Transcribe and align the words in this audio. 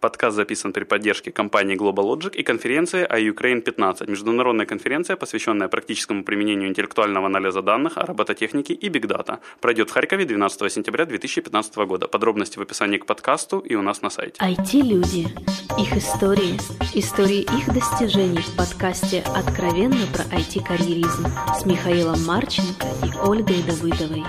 Подкаст 0.00 0.34
записан 0.34 0.72
при 0.72 0.84
поддержке 0.84 1.30
компании 1.30 1.76
Global 1.76 2.04
Logic 2.10 2.34
и 2.34 2.42
конференции 2.42 3.06
iUkraine 3.06 3.60
15, 3.60 4.08
международная 4.08 4.64
конференция, 4.64 5.16
посвященная 5.16 5.68
практическому 5.68 6.24
применению 6.24 6.70
интеллектуального 6.70 7.26
анализа 7.26 7.60
данных, 7.60 7.98
робототехники 7.98 8.72
и 8.72 8.88
бигдата. 8.88 9.40
Пройдет 9.60 9.90
в 9.90 9.92
Харькове 9.92 10.24
12 10.24 10.72
сентября 10.72 11.04
2015 11.04 11.76
года. 11.76 12.08
Подробности 12.08 12.58
в 12.58 12.62
описании 12.62 12.96
к 12.96 13.04
подкасту 13.04 13.58
и 13.58 13.74
у 13.74 13.82
нас 13.82 14.00
на 14.00 14.08
сайте. 14.08 14.40
IT-люди. 14.40 15.28
Их 15.78 15.94
истории. 15.94 16.56
Истории 16.94 17.42
их 17.42 17.74
достижений 17.74 18.40
в 18.40 18.56
подкасте 18.56 19.22
«Откровенно 19.36 20.06
про 20.14 20.24
IT-карьеризм» 20.34 21.26
с 21.54 21.66
Михаилом 21.66 22.24
Марченко 22.24 22.86
и 23.04 23.28
Ольгой 23.28 23.62
Давыдовой. 23.64 24.24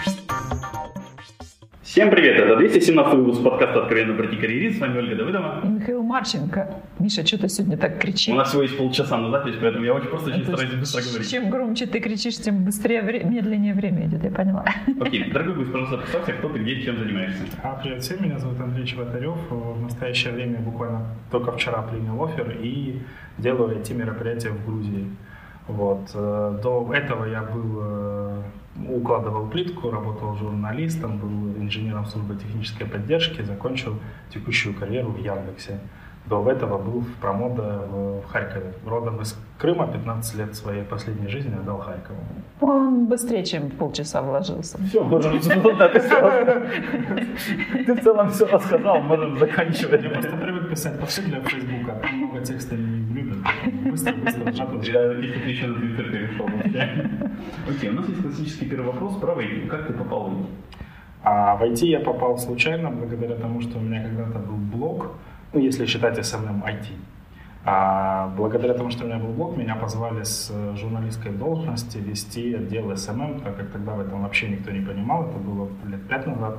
Всем 1.92 2.10
привет, 2.10 2.40
это 2.40 2.56
217 2.56 3.16
выпуск 3.16 3.44
подкаста 3.44 3.82
«Откровенно 3.82 4.14
про 4.14 4.26
карьеризм». 4.26 4.78
С 4.78 4.80
вами 4.80 5.00
Ольга 5.00 5.14
Давыдова. 5.18 5.60
И 5.62 5.68
Михаил 5.68 6.02
Марченко. 6.02 6.74
Миша, 7.00 7.28
что 7.28 7.38
ты 7.38 7.50
сегодня 7.50 7.76
так 7.76 8.00
кричишь? 8.00 8.34
У 8.34 8.38
нас 8.38 8.48
всего 8.48 8.62
есть 8.62 8.78
полчаса 8.78 9.18
на 9.18 9.30
запись, 9.30 9.56
поэтому 9.60 9.84
я 9.84 9.94
очень 9.94 10.08
просто 10.08 10.30
очень 10.30 10.44
стараюсь 10.44 10.72
быстро 10.72 11.02
говорить. 11.02 11.30
Чем 11.30 11.50
громче 11.50 11.88
ты 11.88 12.00
кричишь, 12.00 12.38
тем 12.38 12.64
быстрее, 12.64 13.02
медленнее 13.02 13.74
время 13.74 14.06
идет, 14.06 14.24
я 14.24 14.32
поняла. 14.32 14.64
Окей, 15.02 15.30
дорогой 15.34 15.56
гость, 15.56 15.72
пожалуйста, 15.74 15.98
представься, 15.98 16.32
кто 16.32 16.48
ты, 16.48 16.60
где, 16.60 16.82
чем 16.82 16.98
занимаешься. 16.98 17.44
А, 17.62 17.78
привет 17.84 18.02
всем, 18.02 18.24
меня 18.24 18.40
зовут 18.40 18.62
Андрей 18.62 18.86
Чеботарев. 18.86 19.38
В 19.50 19.82
настоящее 19.82 20.32
время 20.32 20.60
буквально 20.62 21.08
только 21.30 21.52
вчера 21.52 21.82
принял 21.82 22.24
офер 22.24 22.56
и 22.62 23.00
делаю 23.38 23.78
IT-мероприятия 23.78 24.52
в 24.52 24.66
Грузии. 24.66 25.10
Вот. 25.68 26.10
Э, 26.14 26.60
до 26.62 26.94
этого 26.94 27.26
я 27.26 27.44
был 27.44 27.80
э, 27.82 28.42
укладывал 28.90 29.48
плитку, 29.48 29.92
работал 29.92 30.36
журналистом, 30.36 31.18
был 31.18 31.62
инженером 31.62 32.06
службы 32.06 32.36
технической 32.36 32.88
поддержки, 32.88 33.42
закончил 33.42 33.96
текущую 34.30 34.76
карьеру 34.76 35.12
в 35.12 35.18
Яндексе. 35.18 35.80
До 36.26 36.50
этого 36.50 36.78
был 36.78 37.02
в 37.02 37.14
промода 37.16 37.88
в 37.90 38.24
Харькове. 38.32 38.74
Родом 38.86 39.22
из 39.22 39.38
Крыма, 39.58 39.88
15 39.88 40.38
лет 40.38 40.56
своей 40.56 40.84
последней 40.84 41.28
жизни 41.28 41.56
отдал 41.56 41.80
Харькову. 41.80 42.20
Он 42.62 43.08
быстрее, 43.08 43.44
чем 43.44 43.72
полчаса 43.72 44.22
вложился. 44.22 44.78
Все, 44.84 45.04
можем 45.04 45.40
Ты 47.86 47.94
в 47.94 48.04
целом 48.04 48.30
все 48.30 48.46
рассказал, 48.46 49.02
можем 49.02 49.40
заканчивать. 49.40 50.04
Я 50.04 50.10
просто 50.10 50.38
привык 50.38 50.70
писать 50.70 51.00
посты 51.00 51.24
для 51.24 51.42
Фейсбука, 51.42 52.02
много 52.14 52.46
текста 52.46 52.76
не. 52.76 52.91
Еще 55.48 55.68
на 55.68 55.76
Твиттер 55.76 56.12
перешел. 56.12 56.50
Окей, 57.70 57.90
у 57.90 57.94
нас 57.94 58.10
есть 58.10 58.22
классический 58.22 58.66
первый 58.70 58.88
вопрос 58.88 59.18
про 59.18 59.34
IT. 59.34 59.68
Как 59.68 59.88
ты 59.88 59.94
попал 59.94 60.30
в 60.30 60.34
IT? 60.34 60.46
А 61.24 61.56
в 61.56 61.62
IT 61.62 61.86
я 61.86 62.00
попал 62.00 62.38
случайно, 62.38 62.90
благодаря 62.90 63.36
тому, 63.36 63.62
что 63.62 63.78
у 63.78 63.82
меня 63.82 64.02
когда-то 64.04 64.40
был 64.40 64.56
блог, 64.56 65.12
ну, 65.54 65.60
если 65.60 65.86
считать 65.86 66.18
SMM 66.18 66.64
IT. 66.64 66.86
А 67.64 68.34
благодаря 68.36 68.74
тому, 68.74 68.90
что 68.90 69.04
у 69.04 69.08
меня 69.08 69.20
был 69.20 69.34
блог, 69.34 69.56
меня 69.56 69.76
позвали 69.76 70.24
с 70.24 70.52
журналистской 70.76 71.32
должности 71.32 72.00
вести 72.00 72.56
отдел 72.56 72.92
SMM, 72.92 73.44
так 73.44 73.56
как 73.56 73.70
тогда 73.70 73.94
в 73.94 74.00
этом 74.00 74.24
вообще 74.24 74.50
никто 74.50 74.72
не 74.72 74.84
понимал, 74.84 75.30
это 75.30 75.38
было 75.38 75.70
лет 75.86 76.08
пять 76.08 76.26
назад. 76.26 76.58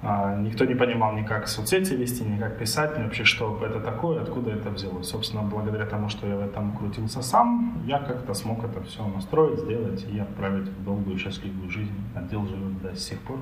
А, 0.00 0.36
никто 0.36 0.64
не 0.64 0.74
понимал 0.74 1.12
ни 1.14 1.24
как 1.24 1.48
соцсети 1.48 1.94
вести, 1.94 2.22
ни 2.22 2.38
как 2.38 2.56
писать, 2.56 2.96
ни 2.98 3.02
вообще, 3.02 3.24
что 3.24 3.58
это 3.64 3.80
такое, 3.80 4.22
откуда 4.22 4.52
это 4.52 4.70
взялось. 4.70 5.08
Собственно, 5.08 5.42
благодаря 5.42 5.86
тому, 5.86 6.08
что 6.08 6.26
я 6.26 6.36
в 6.36 6.40
этом 6.40 6.76
крутился 6.76 7.20
сам, 7.20 7.82
я 7.84 7.98
как-то 7.98 8.32
смог 8.34 8.62
это 8.64 8.80
все 8.84 9.04
настроить, 9.06 9.58
сделать 9.58 10.06
и 10.08 10.20
отправить 10.20 10.68
в 10.68 10.84
долгую 10.84 11.18
счастливую 11.18 11.68
жизнь. 11.68 12.00
Отдел 12.14 12.46
живет 12.46 12.80
до 12.80 12.94
сих 12.94 13.18
пор. 13.20 13.38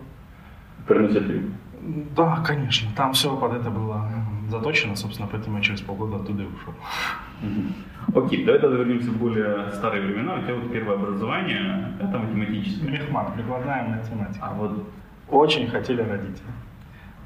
Приносит 0.86 1.24
Да, 2.16 2.42
конечно. 2.46 2.88
Там 2.96 3.12
все 3.12 3.36
под 3.36 3.52
это 3.52 3.70
было 3.70 4.08
заточено, 4.48 4.96
собственно, 4.96 5.28
поэтому 5.30 5.58
я 5.58 5.62
через 5.62 5.82
полгода 5.82 6.16
оттуда 6.16 6.42
и 6.42 6.46
ушел. 6.46 6.74
Окей, 8.14 8.46
okay, 8.46 8.60
давай 8.60 8.78
вернемся 8.78 9.10
в 9.10 9.18
более 9.18 9.72
старые 9.72 10.06
времена. 10.06 10.36
У 10.36 10.42
тебя 10.42 10.54
вот 10.54 10.72
первое 10.72 10.94
образование, 10.94 11.92
это 12.00 12.18
математическое. 12.18 12.88
Мехмат, 12.88 13.34
прикладная 13.34 13.83
математика. 13.89 14.46
А 14.46 14.55
вот 14.55 14.89
очень 15.31 15.69
хотели 15.69 16.03
родители. 16.03 16.47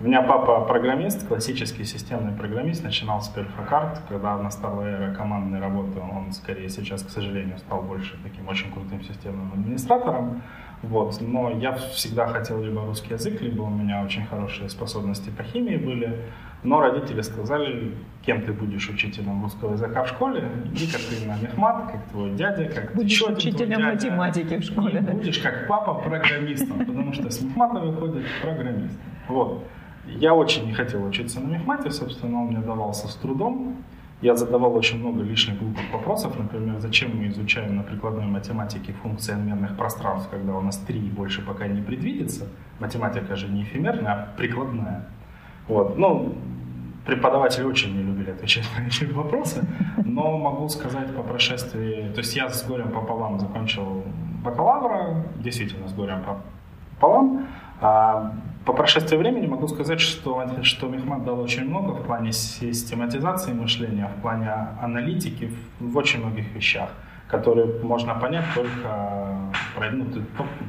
У 0.00 0.05
меня 0.05 0.22
папа 0.22 0.62
программист, 0.62 1.28
классический 1.28 1.84
системный 1.84 2.33
программист, 2.33 2.83
начинал 2.83 3.21
с 3.21 3.28
перфокарт, 3.28 4.00
когда 4.09 4.38
настала 4.38 4.83
эра 4.83 5.15
командной 5.15 5.61
работы, 5.61 6.00
он 6.00 6.33
скорее 6.33 6.71
сейчас, 6.71 7.03
к 7.03 7.11
сожалению, 7.11 7.59
стал 7.59 7.83
больше 7.83 8.16
таким 8.22 8.49
очень 8.49 8.72
крутым 8.72 9.03
системным 9.03 9.53
администратором. 9.53 10.43
Вот. 10.82 11.20
Но 11.20 11.50
я 11.50 11.74
всегда 11.74 12.26
хотел 12.26 12.62
либо 12.62 12.84
русский 12.86 13.12
язык, 13.12 13.41
либо 13.41 13.62
у 13.62 13.70
меня 13.70 14.02
очень 14.02 14.24
хорошие 14.24 14.68
способности 14.70 15.30
по 15.30 15.42
химии 15.42 15.76
были. 15.76 16.16
Но 16.62 16.80
родители 16.80 17.22
сказали, 17.22 17.94
кем 18.22 18.42
ты 18.42 18.52
будешь 18.52 18.88
учителем 18.88 19.42
русского 19.42 19.72
языка 19.72 20.04
в 20.04 20.08
школе, 20.08 20.44
и 20.74 20.86
как 20.90 21.00
ты 21.00 21.26
на 21.26 21.38
мехмат, 21.38 21.90
как 21.90 22.04
твой 22.10 22.32
дядя, 22.32 22.66
как 22.66 22.94
будешь 22.94 23.22
учителем 23.22 23.82
математики 23.82 24.58
в 24.58 24.62
школе. 24.62 24.98
И 24.98 25.02
да? 25.02 25.12
будешь 25.12 25.38
как 25.38 25.66
папа 25.69 25.94
программистом, 25.94 26.78
потому 26.84 27.12
что 27.14 27.30
с 27.30 27.40
мехмата 27.40 27.80
выходит 27.80 28.26
программист. 28.42 28.98
Вот. 29.28 29.64
Я 30.06 30.34
очень 30.34 30.66
не 30.66 30.72
хотел 30.72 31.04
учиться 31.04 31.40
на 31.40 31.54
мехмате, 31.54 31.90
собственно, 31.90 32.42
он 32.42 32.48
мне 32.48 32.58
давался 32.58 33.08
с 33.08 33.14
трудом. 33.16 33.76
Я 34.22 34.36
задавал 34.36 34.76
очень 34.76 34.98
много 34.98 35.22
лишних 35.22 35.58
глупых 35.58 35.91
вопросов, 35.92 36.38
например, 36.38 36.78
зачем 36.78 37.16
мы 37.16 37.28
изучаем 37.28 37.76
на 37.76 37.82
прикладной 37.82 38.26
математике 38.26 38.92
функции 38.92 39.32
n 39.32 39.76
пространств, 39.76 40.28
когда 40.31 40.54
у 40.54 40.60
нас 40.60 40.76
три 40.76 40.98
и 40.98 41.10
больше 41.10 41.41
пока 41.41 41.66
не 41.66 41.81
предвидится. 41.81 42.47
Математика 42.81 43.34
же 43.34 43.48
не 43.48 43.62
эфемерная, 43.62 44.12
а 44.12 44.36
прикладная. 44.36 45.06
Вот. 45.69 45.97
Ну, 45.97 46.34
преподаватели 47.06 47.64
очень 47.64 47.97
не 47.97 48.03
любили 48.03 48.31
отвечать 48.31 48.69
на 48.78 48.86
эти 48.86 49.04
вопросы, 49.04 49.66
но 50.04 50.37
могу 50.37 50.69
сказать 50.69 51.14
по 51.16 51.22
прошествии, 51.22 52.10
то 52.12 52.19
есть 52.19 52.37
я 52.37 52.50
с 52.50 52.66
горем 52.66 52.91
пополам 52.91 53.41
закончил 53.41 54.04
бакалавра, 54.44 55.25
действительно 55.37 55.88
с 55.88 55.94
горем 55.94 56.22
пополам, 56.98 57.47
а 57.81 58.34
по 58.65 58.72
прошествии 58.72 59.16
времени 59.16 59.47
могу 59.47 59.69
сказать, 59.69 60.00
что, 60.00 60.44
что 60.62 60.88
Мехмат 60.88 61.25
дал 61.25 61.41
очень 61.41 61.69
много 61.69 61.93
в 61.93 62.04
плане 62.04 62.32
систематизации 62.32 63.53
мышления, 63.53 64.09
в 64.09 64.21
плане 64.21 64.50
аналитики, 64.81 65.50
в, 65.78 65.93
в 65.93 65.97
очень 65.97 66.21
многих 66.21 66.54
вещах, 66.54 66.91
которые 67.28 67.82
можно 67.82 68.15
понять 68.15 68.44
только, 68.54 69.53
ну, 69.93 70.06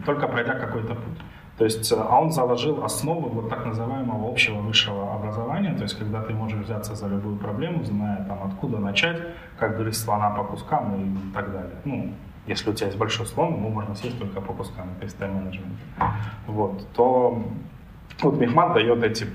только 0.06 0.28
пройдя 0.28 0.54
какой-то 0.54 0.96
путь. 0.96 1.20
То 1.58 1.66
есть, 1.66 1.92
а 1.92 2.20
он 2.20 2.32
заложил 2.32 2.84
основы 2.84 3.30
вот 3.30 3.50
так 3.50 3.66
называемого 3.66 4.32
общего 4.32 4.62
высшего 4.62 5.14
образования, 5.14 5.74
то 5.76 5.84
есть, 5.84 6.00
когда 6.00 6.22
ты 6.22 6.34
можешь 6.34 6.64
взяться 6.64 6.96
за 6.96 7.08
любую 7.08 7.38
проблему, 7.38 7.84
зная 7.84 8.26
там 8.26 8.40
откуда 8.44 8.80
начать, 8.80 9.22
как 9.60 9.78
грызть 9.78 10.04
слона 10.04 10.32
по 10.32 10.44
кускам 10.44 10.96
и 10.96 11.34
так 11.34 11.52
далее. 11.52 11.76
Ну, 11.86 12.14
если 12.48 12.72
у 12.72 12.74
тебя 12.74 12.88
есть 12.88 12.98
большой 12.98 13.28
слон, 13.28 13.54
ему 13.54 13.70
можно 13.70 13.94
съесть 13.94 14.18
только 14.18 14.42
по 14.42 14.54
кускам, 14.54 14.88
это 14.96 15.04
есть 15.04 15.18
тайм-менеджмент. 15.20 15.78
Вот, 16.48 16.88
то 16.94 17.44
вот 18.22 18.40
Мехмат 18.40 18.74
дает 18.74 19.04
эти, 19.04 19.26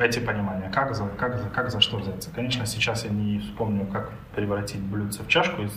эти 0.00 0.18
понимания, 0.18 0.70
как 0.72 0.94
за, 0.94 1.06
как, 1.16 1.38
за, 1.38 1.48
как 1.48 1.70
за 1.70 1.80
что 1.80 1.96
взяться. 1.98 2.30
Конечно, 2.34 2.66
сейчас 2.66 3.04
я 3.04 3.10
не 3.10 3.38
вспомню, 3.38 3.86
как 3.86 4.12
превратить 4.34 4.80
блюдце 4.80 5.22
в 5.22 5.28
чашку 5.28 5.62
из 5.62 5.72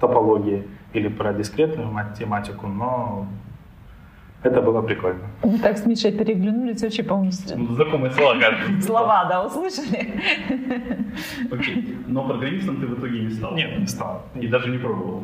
топологии 0.00 0.66
или 0.92 1.08
про 1.08 1.32
дискретную 1.32 1.90
математику, 1.90 2.66
но 2.66 3.26
это 4.42 4.60
было 4.60 4.82
прикольно. 4.82 5.20
Мы 5.44 5.58
так 5.58 5.78
с 5.78 5.86
Мишей 5.86 6.10
переглянулись, 6.10 6.82
вообще, 6.82 7.04
по-моему, 7.04 7.30
ну, 7.56 7.74
знакомые 7.74 8.10
слова. 8.10 8.40
Слова, 8.80 9.24
да, 9.26 9.46
услышали? 9.46 10.20
Окей, 11.50 11.96
но 12.08 12.26
программистом 12.26 12.80
ты 12.80 12.86
в 12.86 12.98
итоге 12.98 13.20
не 13.20 13.30
стал? 13.30 13.54
Нет, 13.54 13.78
не 13.78 13.86
стал. 13.86 14.22
И 14.34 14.48
даже 14.48 14.68
не 14.68 14.78
пробовал? 14.78 15.22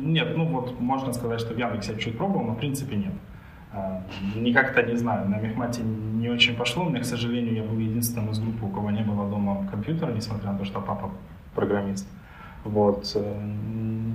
Нет, 0.00 0.36
ну 0.36 0.46
вот 0.46 0.80
можно 0.80 1.12
сказать, 1.12 1.40
что 1.40 1.54
в 1.54 1.58
Яндексе 1.58 1.92
я 1.92 1.98
чуть 1.98 2.18
пробовал, 2.18 2.44
но 2.44 2.54
в 2.54 2.58
принципе 2.58 2.96
нет. 2.96 3.12
А, 3.78 4.02
никак-то 4.34 4.82
не 4.82 4.96
знаю, 4.96 5.28
на 5.28 5.38
мехмате 5.38 5.82
не 5.82 6.28
очень 6.28 6.56
пошло. 6.56 6.84
Меня, 6.84 7.00
к 7.00 7.04
сожалению, 7.04 7.54
я 7.54 7.62
был 7.62 7.78
единственным 7.78 8.30
из 8.30 8.38
группы, 8.38 8.66
у 8.66 8.68
кого 8.68 8.90
не 8.90 9.02
было 9.02 9.28
дома 9.28 9.66
компьютера, 9.70 10.12
несмотря 10.12 10.52
на 10.52 10.58
то, 10.58 10.64
что 10.64 10.80
папа 10.80 11.10
программист. 11.54 12.08
Вот. 12.64 13.12
Э, 13.14 13.40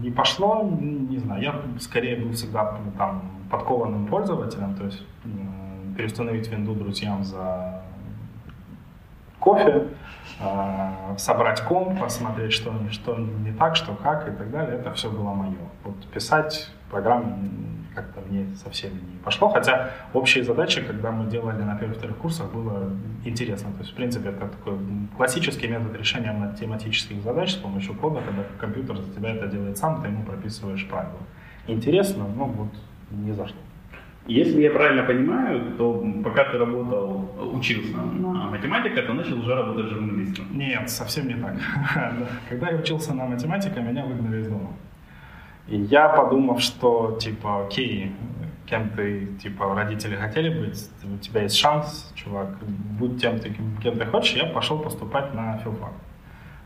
не 0.03 0.11
пошло, 0.11 0.63
не 0.63 1.17
знаю, 1.17 1.41
я 1.41 1.61
скорее 1.79 2.17
был 2.17 2.33
всегда 2.33 2.77
ну, 2.85 2.91
там 2.97 3.21
подкованным 3.49 4.07
пользователем, 4.07 4.75
то 4.75 4.85
есть 4.85 5.03
переустановить 5.95 6.51
винду 6.51 6.73
друзьям 6.73 7.23
за 7.23 7.83
кофе, 9.39 9.87
собрать 11.17 11.61
комп, 11.61 11.99
посмотреть, 11.99 12.53
что, 12.53 12.73
что 12.91 13.15
не 13.17 13.51
так, 13.51 13.75
что 13.75 13.93
как 13.93 14.27
и 14.27 14.31
так 14.31 14.51
далее, 14.51 14.79
это 14.79 14.91
все 14.93 15.09
было 15.09 15.33
мое. 15.33 15.55
Вот 15.83 15.95
писать 16.07 16.69
программы 16.89 17.33
как-то 17.93 18.21
мне 18.21 18.47
совсем 18.55 18.91
не 18.93 19.17
пошло, 19.23 19.49
хотя 19.49 19.91
общие 20.13 20.43
задачи, 20.43 20.81
когда 20.81 21.11
мы 21.11 21.29
делали 21.29 21.61
на 21.61 21.75
первых-вторых 21.75 22.17
курсах, 22.17 22.51
было 22.51 22.91
интересно. 23.25 23.71
То 23.73 23.79
есть, 23.79 23.91
в 23.91 23.95
принципе, 23.95 24.29
это 24.29 24.47
такой 24.47 24.77
классический 25.17 25.67
метод 25.67 25.95
решения 25.95 26.31
математических 26.31 27.21
задач 27.21 27.51
с 27.51 27.55
помощью 27.55 27.95
кода, 27.95 28.21
когда 28.21 28.43
компьютер 28.59 28.97
за 28.97 29.13
тебя 29.13 29.31
это 29.31 29.47
делает 29.47 29.77
сам, 29.77 30.01
ты 30.01 30.07
ему 30.07 30.23
прописываешь 30.23 30.87
правила. 30.87 31.19
Интересно, 31.67 32.25
но 32.35 32.45
вот 32.45 32.69
не 33.11 33.31
зашло. 33.33 33.57
Если 34.25 34.61
я 34.61 34.71
правильно 34.71 35.03
понимаю, 35.03 35.75
то 35.77 36.01
пока 36.23 36.45
ты 36.45 36.57
работал, 36.57 37.29
учился 37.53 37.97
на 37.97 38.49
математика, 38.49 39.01
ты 39.01 39.11
начал 39.11 39.39
уже 39.39 39.53
работать 39.53 39.87
журналистом. 39.87 40.45
Нет, 40.51 40.89
совсем 40.89 41.27
не 41.27 41.33
так. 41.33 41.55
Когда 42.49 42.69
я 42.69 42.77
учился 42.77 43.13
на 43.13 43.25
математика, 43.25 43.81
меня 43.81 44.05
выгнали 44.05 44.41
из 44.41 44.47
дома. 44.47 44.69
И 45.67 45.77
я 45.77 46.09
подумав, 46.09 46.61
что, 46.61 47.17
типа, 47.19 47.65
окей, 47.65 48.11
кем 48.65 48.89
ты, 48.89 49.27
типа, 49.41 49.73
родители 49.75 50.15
хотели 50.15 50.49
быть, 50.49 50.89
у 51.03 51.17
тебя 51.17 51.43
есть 51.43 51.55
шанс, 51.55 52.11
чувак, 52.15 52.57
будь 52.99 53.21
тем, 53.21 53.39
ты, 53.39 53.55
кем 53.81 53.97
ты 53.97 54.05
хочешь, 54.05 54.35
я 54.35 54.45
пошел 54.45 54.79
поступать 54.79 55.33
на 55.33 55.57
филфак. 55.59 55.93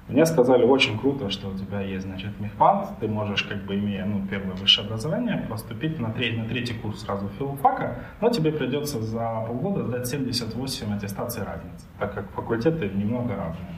Мне 0.08 0.26
сказали, 0.26 0.64
очень 0.64 0.98
круто, 0.98 1.30
что 1.30 1.50
у 1.50 1.54
тебя 1.54 1.82
есть, 1.82 2.06
значит, 2.06 2.40
мехмат, 2.40 2.98
ты 3.02 3.10
можешь, 3.10 3.44
как 3.44 3.66
бы, 3.66 3.78
имея, 3.78 4.06
ну, 4.06 4.26
первое 4.26 4.56
высшее 4.56 4.88
образование, 4.88 5.46
поступить 5.50 6.00
на, 6.00 6.12
третий, 6.12 6.38
на 6.38 6.48
третий 6.48 6.74
курс 6.76 7.02
сразу 7.02 7.28
филфака, 7.38 8.06
но 8.22 8.30
тебе 8.30 8.54
придется 8.54 9.02
за 9.02 9.44
полгода 9.46 9.84
сдать 9.84 10.08
78 10.08 10.96
аттестаций 10.96 11.44
разницы, 11.44 11.86
так 12.00 12.14
как 12.14 12.32
факультеты 12.32 12.88
немного 12.88 13.36
разные. 13.36 13.77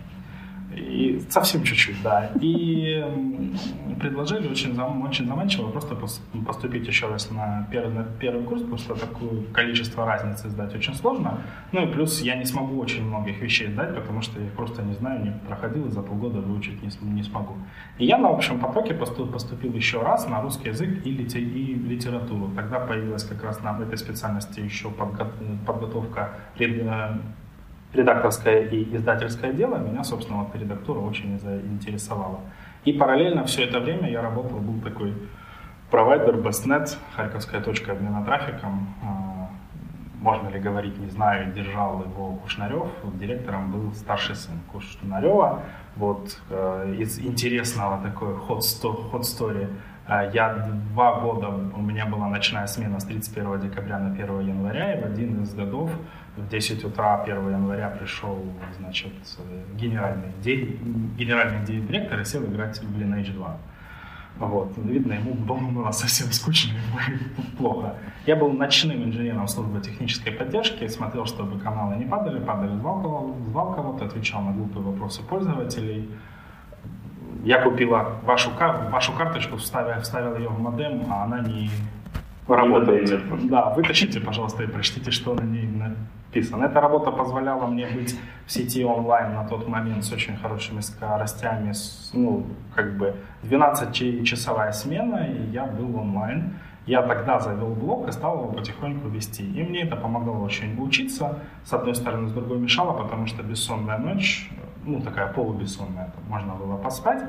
И 0.80 1.22
совсем 1.30 1.64
чуть-чуть, 1.64 2.02
да. 2.04 2.32
И 2.42 3.04
предложили 4.00 4.48
очень, 4.48 4.76
зам, 4.76 5.02
очень 5.02 5.28
заманчиво 5.28 5.70
просто 5.70 5.96
поступить 6.46 6.88
еще 6.88 7.08
раз 7.08 7.32
на 7.32 7.68
первый, 7.72 7.94
на 7.94 8.04
первый 8.04 8.44
курс, 8.44 8.62
потому 8.62 8.78
что 8.78 8.96
такое 8.96 9.44
количество 9.54 10.06
разницы 10.06 10.50
сдать 10.50 10.74
очень 10.74 10.96
сложно. 10.96 11.42
Ну 11.72 11.84
и 11.84 11.92
плюс 11.92 12.22
я 12.22 12.36
не 12.36 12.46
смогу 12.46 12.80
очень 12.80 13.04
многих 13.04 13.42
вещей 13.42 13.68
сдать, 13.68 13.94
потому 13.94 14.22
что 14.22 14.40
я 14.40 14.48
их 14.48 14.54
просто 14.54 14.82
не 14.84 14.94
знаю, 14.94 15.24
не 15.24 15.32
проходил, 15.48 15.86
и 15.88 15.90
за 15.90 16.02
полгода 16.02 16.40
выучить 16.40 16.82
не, 16.82 16.90
не 17.14 17.24
смогу. 17.24 17.56
И 17.98 18.06
я 18.06 18.18
на 18.18 18.30
общем 18.30 18.60
потоке 18.60 18.94
поступил 18.94 19.74
еще 19.74 20.02
раз 20.02 20.28
на 20.28 20.42
русский 20.42 20.70
язык 20.70 21.06
и, 21.06 21.12
лите, 21.12 21.40
и 21.40 21.74
литературу. 21.76 22.52
Тогда 22.56 22.80
появилась 22.80 23.24
как 23.24 23.44
раз 23.44 23.62
на 23.62 23.78
этой 23.82 23.98
специальности 23.98 24.62
еще 24.62 24.90
подго, 24.90 25.32
подготовка 25.66 26.36
редакторское 27.94 28.62
и 28.64 28.96
издательское 28.96 29.54
дело, 29.54 29.78
меня, 29.78 30.04
собственно, 30.04 30.44
вот 30.44 30.56
редактура 30.56 31.00
очень 31.00 31.40
заинтересовала. 31.40 32.40
И 32.86 32.94
параллельно 32.94 33.44
все 33.46 33.64
это 33.64 33.80
время 33.80 34.10
я 34.10 34.22
работал, 34.22 34.60
был 34.60 34.80
такой 34.82 35.14
провайдер 35.92 36.36
Bestnet, 36.36 36.96
харьковская 37.16 37.62
точка 37.62 37.94
обмена 37.94 38.24
трафиком. 38.24 38.88
А, 39.04 39.50
можно 40.22 40.50
ли 40.50 40.60
говорить, 40.60 40.98
не 41.00 41.10
знаю, 41.10 41.54
держал 41.54 42.02
его 42.02 42.34
Кушнарев, 42.36 42.88
директором 43.20 43.72
был 43.72 43.94
старший 43.94 44.36
сын 44.36 44.60
Кушнарева. 44.72 45.64
Вот 45.96 46.38
э, 46.50 46.96
из 47.00 47.20
интересного 47.20 48.02
такой 48.04 48.36
ход 48.36 48.62
story. 48.62 49.68
Э, 50.08 50.30
я 50.34 50.70
два 50.94 51.22
года, 51.22 51.48
у 51.48 51.82
меня 51.82 52.06
была 52.06 52.28
ночная 52.28 52.68
смена 52.68 53.00
с 53.00 53.06
31 53.06 53.60
декабря 53.62 54.00
на 54.00 54.12
1 54.12 54.40
января, 54.42 54.94
и 54.94 55.02
в 55.02 55.06
один 55.06 55.44
из 55.44 55.54
годов 55.54 55.90
в 56.40 56.50
10 56.50 56.86
утра 56.86 57.22
1 57.22 57.52
января 57.52 57.90
пришел, 57.90 58.44
значит, 58.78 59.14
генеральный, 59.76 60.32
день, 60.42 61.14
генеральный 61.18 61.66
директор 61.66 62.20
и 62.20 62.26
сел 62.26 62.44
играть 62.44 62.80
в 62.82 63.00
Lineage 63.00 63.34
2. 63.34 63.58
Вот. 64.40 64.72
Видно, 64.78 65.14
ему 65.14 65.34
дома 65.34 65.72
было 65.72 65.92
совсем 65.92 66.32
скучно 66.32 66.74
и 66.74 67.56
плохо. 67.58 67.96
Я 68.26 68.36
был 68.36 68.52
ночным 68.54 69.04
инженером 69.04 69.48
службы 69.48 69.82
технической 69.82 70.32
поддержки, 70.32 70.88
смотрел, 70.88 71.26
чтобы 71.26 71.60
каналы 71.60 71.98
не 71.98 72.06
падали, 72.06 72.40
падали, 72.40 72.76
звал 72.78 73.02
кого-то, 73.02 73.44
звал 73.50 73.74
кого-то 73.74 74.06
отвечал 74.06 74.42
на 74.42 74.52
глупые 74.54 74.84
вопросы 74.84 75.22
пользователей. 75.24 76.10
Я 77.44 77.62
купила 77.62 78.20
вашу, 78.24 78.52
вашу 78.92 79.14
карточку, 79.14 79.58
вставил, 79.58 80.02
вставил 80.02 80.38
ее 80.38 80.50
в 80.50 80.60
модем, 80.60 81.06
а 81.10 81.24
она 81.24 81.40
не 81.40 81.70
работает. 82.56 83.50
Да, 83.50 83.74
вытащите, 83.74 84.20
пожалуйста, 84.20 84.64
и 84.64 84.68
прочтите, 84.68 85.12
что 85.12 85.34
на 85.34 85.42
ней 85.42 85.68
написано. 85.68 86.66
Эта 86.66 86.82
работа 86.82 87.12
позволяла 87.12 87.68
мне 87.68 87.88
быть 87.88 88.20
в 88.46 88.52
сети 88.52 88.84
онлайн 88.84 89.34
на 89.34 89.48
тот 89.48 89.68
момент 89.68 90.04
с 90.04 90.12
очень 90.12 90.38
хорошими 90.38 90.82
скоростями, 90.82 91.72
с, 91.72 92.12
ну, 92.14 92.46
как 92.76 92.98
бы 92.98 93.16
12-часовая 93.44 94.72
смена, 94.72 95.28
и 95.28 95.52
я 95.52 95.66
был 95.66 95.96
онлайн. 95.96 96.54
Я 96.86 97.04
тогда 97.04 97.40
завел 97.40 97.76
блог 97.76 98.08
и 98.08 98.12
стал 98.12 98.40
его 98.42 98.52
потихоньку 98.52 99.10
вести. 99.10 99.44
И 99.44 99.64
мне 99.64 99.84
это 99.84 99.96
помогало 99.96 100.44
очень 100.44 100.76
учиться. 100.82 101.40
С 101.64 101.74
одной 101.74 101.94
стороны, 101.94 102.30
с 102.30 102.32
другой 102.32 102.58
мешало, 102.58 102.94
потому 102.94 103.28
что 103.28 103.44
бессонная 103.44 104.00
ночь, 104.00 104.50
ну 104.86 105.00
такая 105.00 105.32
полубессонная, 105.32 106.12
можно 106.28 106.56
было 106.56 106.78
поспать. 106.78 107.24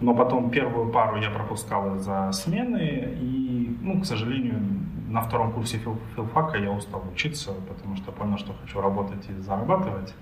Но 0.00 0.14
потом 0.14 0.50
первую 0.50 0.92
пару 0.92 1.16
я 1.16 1.30
пропускал 1.30 1.96
из-за 1.96 2.30
смены, 2.32 3.16
и, 3.20 3.39
ну, 3.80 4.00
к 4.00 4.06
сожалению, 4.06 4.60
на 5.08 5.20
втором 5.22 5.52
курсе 5.52 5.78
фил 5.78 5.98
филфака 6.14 6.58
я 6.58 6.70
устал 6.70 7.02
учиться, 7.12 7.52
потому 7.68 7.96
что 7.96 8.12
понял, 8.12 8.38
что 8.38 8.52
хочу 8.54 8.80
работать 8.80 9.28
и 9.28 9.40
зарабатывать. 9.40 10.14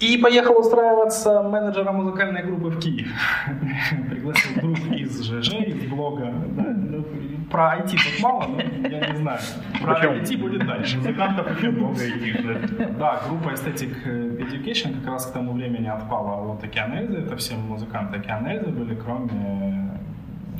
И 0.00 0.16
поехал 0.16 0.58
устраиваться 0.58 1.42
менеджером 1.42 1.96
музыкальной 1.96 2.42
группы 2.42 2.68
в 2.68 2.80
Киев. 2.80 3.08
Пригласил 4.10 4.62
друг 4.62 4.78
из 4.92 5.22
ЖЖ, 5.22 5.52
из 5.52 5.90
блога. 5.90 6.32
Ну, 6.56 7.04
про 7.50 7.76
IT 7.76 7.90
тут 7.90 8.22
мало, 8.22 8.46
но 8.46 8.88
я 8.88 9.10
не 9.10 9.16
знаю. 9.18 9.40
Про? 9.82 10.16
IT 10.16 10.38
будет 10.38 10.66
дальше. 10.66 10.96
Музыкантов 10.96 11.50
очень 11.58 11.72
много 11.72 12.00
IT. 12.00 12.96
Да, 12.98 13.20
группа 13.28 13.50
Aesthetic 13.50 14.06
Education 14.38 15.00
как 15.00 15.12
раз 15.12 15.26
к 15.26 15.32
тому 15.34 15.52
времени 15.52 15.88
отпала 15.88 16.50
от 16.50 16.64
Океанельзы. 16.64 17.18
Это 17.18 17.36
все 17.36 17.56
музыканты 17.56 18.16
Океанельзы 18.16 18.70
были, 18.70 18.94
кроме, 18.94 19.99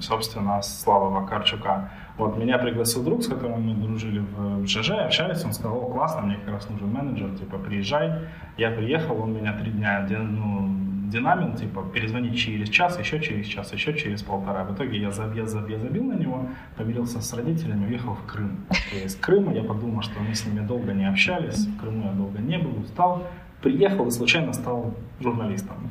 собственно, 0.01 0.63
Славы 0.63 1.11
Вакарчука. 1.11 1.91
Вот, 2.17 2.37
меня 2.37 2.59
пригласил 2.59 3.03
друг, 3.03 3.23
с 3.23 3.29
которым 3.29 3.63
мы 3.63 3.75
дружили 3.75 4.19
в 4.21 4.67
ЖЖ, 4.67 4.91
общались, 4.91 5.45
он 5.45 5.53
сказал, 5.53 5.79
о, 5.79 5.91
классно, 5.91 6.23
мне 6.23 6.37
как 6.37 6.55
раз 6.55 6.69
нужен 6.69 6.89
менеджер, 6.89 7.31
типа, 7.39 7.59
приезжай. 7.59 8.29
Я 8.59 8.71
приехал, 8.71 9.23
он 9.23 9.33
меня 9.33 9.55
три 9.55 9.71
дня 9.71 10.07
ну, 10.11 10.69
динамил, 11.11 11.55
типа, 11.55 11.83
перезвонить 11.93 12.39
через 12.39 12.69
час, 12.69 12.99
еще 12.99 13.21
через 13.21 13.47
час, 13.47 13.73
еще 13.73 13.95
через 13.95 14.23
полтора. 14.23 14.65
В 14.65 14.75
итоге 14.75 15.01
я, 15.01 15.11
заб, 15.11 15.35
я, 15.35 15.47
заб, 15.47 15.69
я 15.69 15.79
забил 15.79 16.05
на 16.05 16.15
него, 16.15 16.47
помирился 16.77 17.21
с 17.21 17.33
родителями, 17.35 17.87
уехал 17.87 18.15
в 18.15 18.27
Крым. 18.27 18.65
Я 18.93 19.05
из 19.05 19.17
Крыма, 19.17 19.53
я 19.55 19.63
подумал, 19.63 20.03
что 20.03 20.21
мы 20.21 20.35
с 20.35 20.45
ними 20.47 20.61
долго 20.67 20.93
не 20.93 21.09
общались, 21.09 21.67
в 21.67 21.81
Крыму 21.81 22.07
я 22.07 22.13
долго 22.13 22.39
не 22.39 22.59
был, 22.59 22.81
устал. 22.81 23.27
Приехал 23.63 24.07
и 24.07 24.11
случайно 24.11 24.53
стал 24.53 24.95
журналистом. 25.21 25.91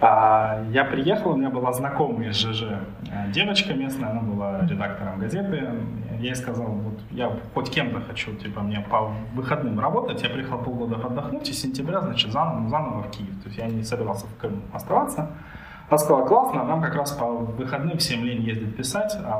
А, 0.00 0.64
я 0.70 0.84
приехал, 0.84 1.32
у 1.32 1.36
меня 1.36 1.50
была 1.50 1.72
знакомая 1.72 2.30
из 2.30 2.36
ЖЖ 2.36 2.62
э, 2.62 3.32
девочка 3.32 3.74
местная, 3.74 4.10
она 4.10 4.20
была 4.20 4.60
редактором 4.60 5.18
газеты. 5.18 5.70
Я 6.20 6.24
ей 6.24 6.36
сказал, 6.36 6.66
вот 6.66 7.00
я 7.10 7.32
хоть 7.54 7.70
кем-то 7.70 8.00
хочу, 8.00 8.34
типа 8.36 8.60
мне 8.60 8.80
по 8.88 9.10
выходным 9.34 9.80
работать. 9.80 10.22
Я 10.22 10.30
приехал 10.30 10.58
полгода 10.58 10.96
отдохнуть, 11.04 11.48
и 11.48 11.52
с 11.52 11.62
сентября, 11.62 12.00
значит, 12.00 12.30
заново, 12.30 12.68
заново 12.68 13.02
в 13.02 13.10
Киев. 13.10 13.42
То 13.42 13.48
есть 13.48 13.58
я 13.58 13.66
не 13.66 13.82
собирался 13.82 14.26
в 14.26 14.36
Крым 14.36 14.62
оставаться. 14.72 15.30
Она 15.88 15.98
сказала, 15.98 16.26
классно, 16.26 16.64
нам 16.64 16.82
как 16.82 16.94
раз 16.94 17.12
по 17.12 17.26
выходным 17.26 17.96
всем 17.96 18.22
лень 18.22 18.42
ездить 18.42 18.76
писать, 18.76 19.16
а 19.24 19.38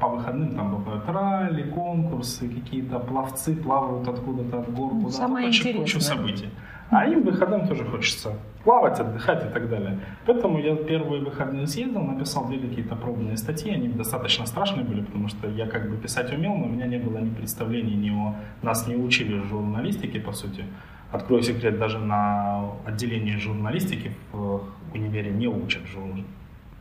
по 0.00 0.08
выходным 0.08 0.54
там 0.54 0.76
бывают 0.76 1.08
ралли, 1.08 1.68
конкурсы, 1.70 2.48
какие-то 2.48 3.00
пловцы 3.00 3.56
плавают 3.56 4.06
откуда-то 4.06 4.60
от 4.60 4.72
гор, 4.72 4.90
куда-то, 4.90 5.12
Самое 5.12 5.48
куча, 5.48 5.72
куча 5.74 6.00
событий. 6.00 6.48
А 6.92 7.06
им 7.06 7.22
выходным 7.22 7.66
тоже 7.66 7.86
хочется 7.86 8.34
плавать, 8.64 9.00
отдыхать 9.00 9.42
и 9.46 9.48
так 9.48 9.70
далее. 9.70 9.98
Поэтому 10.26 10.58
я 10.58 10.76
первые 10.76 11.22
выходные 11.22 11.66
съездил, 11.66 12.02
написал 12.02 12.46
две 12.46 12.58
какие-то 12.58 12.96
пробные 12.96 13.38
статьи, 13.38 13.72
они 13.72 13.88
достаточно 13.88 14.44
страшные 14.44 14.84
были, 14.84 15.00
потому 15.00 15.28
что 15.28 15.48
я 15.48 15.66
как 15.66 15.88
бы 15.88 15.96
писать 15.96 16.30
умел, 16.34 16.54
но 16.54 16.66
у 16.66 16.68
меня 16.68 16.86
не 16.86 16.98
было 16.98 17.16
ни 17.16 17.30
представлений, 17.30 17.94
ни 17.94 18.10
о... 18.10 18.34
Нас 18.60 18.86
не 18.86 18.94
учили 18.94 19.42
журналистике, 19.48 20.20
по 20.20 20.32
сути. 20.32 20.64
Открою 21.10 21.42
секрет, 21.42 21.78
даже 21.78 21.98
на 21.98 22.72
отделении 22.84 23.38
журналистики 23.38 24.12
в 24.32 24.60
универе 24.92 25.30
не 25.30 25.48
учат 25.48 25.86
жур... 25.86 26.22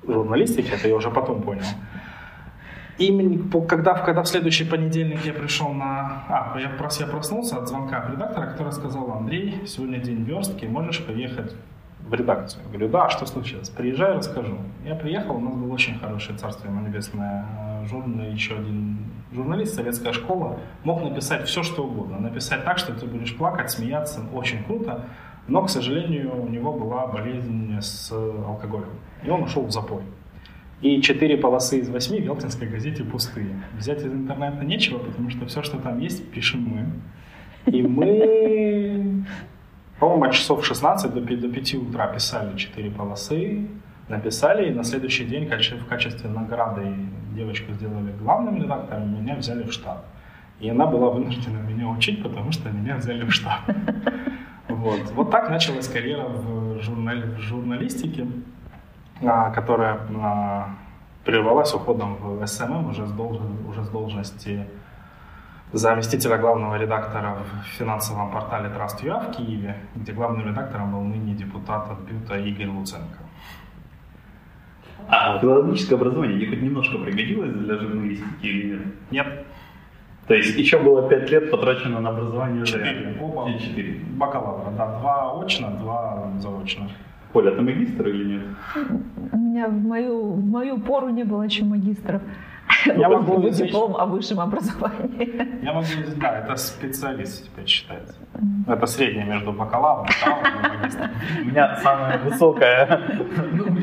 журналистики, 0.06 0.72
это 0.72 0.90
я 0.90 0.96
уже 0.96 1.10
потом 1.10 1.42
понял. 1.42 1.64
И 2.98 3.40
когда, 3.68 3.94
когда 3.94 4.22
в 4.22 4.28
следующий 4.28 4.66
понедельник 4.66 5.26
я 5.26 5.34
пришел 5.34 5.74
на... 5.74 6.24
А, 6.30 6.60
я, 6.60 6.70
прос, 6.70 7.00
я 7.00 7.08
проснулся 7.08 7.58
от 7.58 7.68
звонка 7.68 8.08
редактора, 8.12 8.48
который 8.48 8.72
сказал, 8.72 9.12
Андрей, 9.12 9.62
сегодня 9.66 10.00
день 10.00 10.24
верстки, 10.24 10.66
можешь 10.66 11.04
поехать 11.04 11.56
в 12.08 12.14
редакцию. 12.14 12.64
Я 12.66 12.70
говорю, 12.70 12.90
да, 12.90 13.10
что 13.10 13.26
случилось? 13.26 13.70
Приезжай, 13.70 14.14
расскажу. 14.14 14.58
Я 14.86 14.96
приехал, 14.96 15.38
у 15.38 15.40
нас 15.40 15.54
был 15.56 15.72
очень 15.72 15.98
хороший, 16.00 16.36
царство 16.36 16.68
ему 16.68 16.86
небесное, 16.86 17.46
э, 17.84 17.88
журнал, 17.88 18.28
еще 18.28 18.56
один 18.56 18.98
журналист, 19.32 19.76
советская 19.76 20.14
школа, 20.14 20.60
мог 20.84 21.02
написать 21.04 21.48
все, 21.48 21.64
что 21.64 21.84
угодно. 21.84 22.20
Написать 22.20 22.66
так, 22.66 22.78
что 22.78 22.94
ты 22.94 23.06
будешь 23.06 23.36
плакать, 23.36 23.72
смеяться, 23.72 24.22
очень 24.34 24.64
круто. 24.64 25.06
Но, 25.48 25.64
к 25.64 25.70
сожалению, 25.70 26.42
у 26.42 26.48
него 26.48 26.74
была 26.74 27.08
болезнь 27.08 27.80
с 27.80 28.12
алкоголем. 28.12 28.90
И 29.24 29.30
он 29.30 29.44
ушел 29.44 29.66
в 29.66 29.72
запой. 29.72 30.02
И 30.82 31.00
четыре 31.02 31.38
полосы 31.38 31.80
из 31.80 31.90
восьми 31.90 32.20
в 32.20 32.26
Елтинской 32.26 32.68
газете 32.68 33.04
пустые. 33.04 33.56
Взять 33.78 34.00
из 34.00 34.12
интернета 34.12 34.66
нечего, 34.66 34.98
потому 34.98 35.30
что 35.30 35.46
все, 35.46 35.62
что 35.62 35.78
там 35.78 36.00
есть, 36.00 36.32
пишем 36.32 36.64
мы. 36.64 37.72
И 37.72 37.84
мы, 37.84 39.24
по-моему, 40.00 40.34
часов 40.34 40.66
16 40.66 41.14
до 41.14 41.22
5, 41.22 41.40
до 41.40 41.50
5 41.50 41.76
утра 41.76 42.08
писали 42.08 42.58
четыре 42.58 42.90
полосы, 42.90 43.68
написали, 44.10 44.72
и 44.72 44.74
на 44.74 44.84
следующий 44.84 45.26
день 45.26 45.46
в 45.46 45.86
качестве 45.88 46.30
награды 46.32 46.96
девочку 47.36 47.74
сделали 47.74 48.12
главным 48.20 48.64
редактором, 48.64 49.22
меня 49.22 49.36
взяли 49.36 49.62
в 49.64 49.72
штаб. 49.72 50.04
И 50.60 50.68
она 50.68 50.88
была 50.88 51.12
вынуждена 51.12 51.60
меня 51.60 51.90
учить, 51.90 52.24
потому 52.24 52.52
что 52.52 52.70
меня 52.72 52.98
взяли 52.98 53.24
в 53.24 53.32
штаб. 53.32 53.60
Вот, 54.68 55.12
вот 55.14 55.30
так 55.30 55.50
началась 55.50 55.88
карьера 55.88 56.24
в, 56.24 56.82
журнали, 56.82 57.36
в 57.36 57.40
журналистике, 57.40 58.26
которая 59.22 60.00
а, 60.22 60.70
прервалась 61.24 61.74
уходом 61.74 62.16
в 62.16 62.46
SMM 62.46 62.90
уже 62.90 63.06
с, 63.06 63.12
долж, 63.12 63.40
уже 63.70 63.84
с 63.84 63.90
должности 63.90 64.68
заместителя 65.74 66.38
главного 66.38 66.76
редактора 66.76 67.38
в 67.40 67.78
финансовом 67.78 68.32
портале 68.32 68.70
Trust.ua 68.70 69.32
в 69.32 69.36
Киеве, 69.36 69.78
где 69.96 70.12
главным 70.12 70.48
редактором 70.48 70.92
был 70.92 71.02
ныне 71.02 71.34
депутат 71.34 71.90
от 71.90 72.00
БЮТа 72.00 72.38
Игорь 72.38 72.68
Луценко. 72.68 73.20
А 75.08 75.40
филологическое 75.40 75.98
образование 75.98 76.38
не 76.38 76.46
хоть 76.46 76.62
немножко 76.62 76.98
пригодилось 76.98 77.54
для 77.54 77.78
журналистики 77.78 78.46
или 78.46 78.70
нет? 78.70 78.86
Нет. 79.12 79.46
То 80.28 80.36
есть 80.36 80.58
еще 80.58 80.80
было 80.80 81.10
пять 81.10 81.30
лет 81.30 81.52
потрачено 81.52 82.00
на 82.00 82.10
образование 82.10 82.66
Четыре. 82.66 83.18
Оба. 83.20 83.52
Четыре. 83.60 84.00
Бакалавра, 84.12 84.72
да. 84.72 85.00
Два 85.00 85.42
очно, 85.44 85.72
два 85.72 86.32
заочно. 86.38 86.90
Коля, 87.34 87.52
ты 87.52 87.62
магистр 87.62 88.08
или 88.08 88.34
нет? 88.34 88.42
У 89.32 89.38
меня 89.38 89.68
в 89.68 89.74
мою, 89.74 90.34
в 90.34 90.46
мою 90.46 90.80
пору 90.80 91.10
не 91.10 91.24
было 91.24 91.44
еще 91.44 91.64
магистров. 91.64 92.22
Я 92.86 93.10
могу 93.10 93.38
быть 93.38 93.56
диплом 93.56 93.96
о 93.96 94.06
высшем 94.06 94.40
образовании. 94.40 95.64
Я 95.64 95.74
могу 95.74 95.88
да, 96.18 96.40
это 96.40 96.56
специалист 96.56 97.46
теперь 97.46 97.68
считается. 97.68 98.16
Это 98.68 98.86
среднее 98.86 99.26
между 99.26 99.52
бакалавром 99.52 100.08
и 100.08 100.78
магистром. 100.78 101.10
У 101.42 101.46
меня 101.46 101.76
самая 101.78 102.18
высокая 102.20 103.02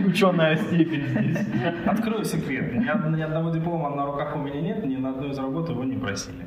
ученая 0.07 0.57
степень 0.57 1.07
здесь. 1.07 1.47
Открою 1.87 2.25
секрет. 2.25 2.73
Ни, 2.75 3.17
ни 3.17 3.23
одного 3.23 3.50
диплома 3.50 3.90
на 3.90 4.07
руках 4.07 4.37
у 4.37 4.38
меня 4.38 4.61
нет, 4.61 4.85
ни 4.85 4.97
на 4.97 5.11
одну 5.11 5.28
из 5.28 5.38
работ 5.38 5.69
его 5.69 5.85
не 5.85 5.97
просили. 5.97 6.47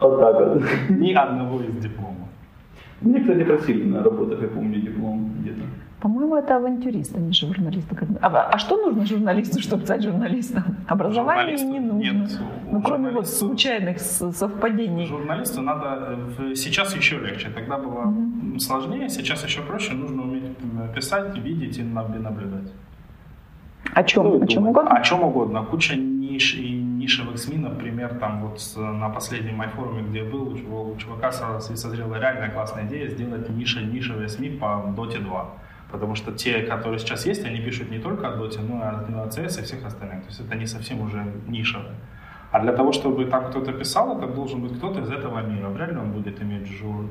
Вот 0.00 0.20
так 0.20 0.34
вот. 0.34 0.62
Ни 0.90 1.12
одного 1.12 1.62
из 1.62 1.76
дипломов. 1.76 2.21
Мне, 3.02 3.20
кстати, 3.20 3.44
просили 3.44 3.84
на 3.84 4.02
работах, 4.02 4.42
я 4.42 4.48
помню, 4.48 4.80
диплом 4.80 5.30
где-то. 5.40 5.62
По-моему, 6.00 6.36
это 6.36 6.56
авантюрист, 6.56 7.16
а 7.16 7.20
не 7.20 7.32
журналист. 7.32 7.88
А, 8.20 8.50
а 8.52 8.58
что 8.58 8.76
нужно 8.76 9.06
журналисту, 9.06 9.60
чтобы 9.60 9.84
стать 9.84 10.02
журналистом? 10.02 10.62
Образование 10.88 11.56
не 11.56 11.78
нужно. 11.78 11.98
Нет, 11.98 12.40
ну, 12.72 12.82
кроме 12.82 13.10
вот 13.10 13.28
случайных 13.28 14.00
совпадений. 14.00 15.06
Журналисту 15.06 15.62
надо... 15.62 16.18
Сейчас 16.56 16.96
еще 16.96 17.18
легче. 17.20 17.50
Тогда 17.54 17.78
было 17.78 18.08
угу. 18.08 18.58
сложнее, 18.58 19.08
сейчас 19.08 19.44
еще 19.44 19.62
проще. 19.62 19.94
Нужно 19.94 20.22
уметь 20.22 20.42
писать, 20.94 21.38
видеть 21.38 21.78
и 21.78 21.82
наблюдать. 21.84 22.72
О 23.94 24.02
чем? 24.02 24.24
Ну, 24.24 24.42
о 24.42 24.46
чем 24.46 24.66
угодно? 24.66 24.90
О 24.90 25.02
чем 25.02 25.22
угодно. 25.22 25.64
Куча 25.64 25.96
ниш 25.96 26.54
и 26.54 26.72
нишевых 27.02 27.38
СМИ, 27.38 27.58
например, 27.58 28.14
там 28.14 28.40
вот 28.40 28.60
на 28.76 29.08
последнем 29.08 29.56
майфоруме, 29.56 30.02
где 30.02 30.18
я 30.18 30.24
был, 30.30 30.48
у 30.48 30.96
чувака 30.96 31.32
созрела 31.32 32.18
реальная 32.18 32.50
классная 32.50 32.86
идея 32.86 33.08
сделать 33.08 33.48
ниша, 33.50 33.80
нишевые 33.80 34.28
СМИ 34.28 34.50
по 34.50 34.64
Dota 34.96 35.18
2. 35.18 35.46
Потому 35.90 36.14
что 36.14 36.32
те, 36.32 36.62
которые 36.62 36.98
сейчас 36.98 37.26
есть, 37.26 37.44
они 37.44 37.60
пишут 37.60 37.90
не 37.90 37.98
только 37.98 38.28
о 38.28 38.36
Dota, 38.36 38.60
но 38.62 38.76
и 38.76 39.26
о 39.26 39.28
CS 39.28 39.60
и 39.60 39.64
всех 39.64 39.84
остальных. 39.84 40.22
То 40.22 40.28
есть 40.28 40.40
это 40.40 40.56
не 40.56 40.66
совсем 40.66 41.00
уже 41.00 41.24
нишевые. 41.48 41.94
А 42.52 42.60
для 42.60 42.72
того, 42.72 42.92
чтобы 42.92 43.24
там 43.26 43.44
кто-то 43.50 43.72
писал, 43.72 44.16
это 44.18 44.26
должен 44.26 44.60
быть 44.62 44.76
кто-то 44.78 45.00
из 45.00 45.10
этого 45.10 45.40
мира. 45.42 45.68
Вряд 45.68 45.90
ли 45.92 45.98
он 45.98 46.12
будет 46.12 46.40
иметь 46.42 46.68
жур... 46.68 47.04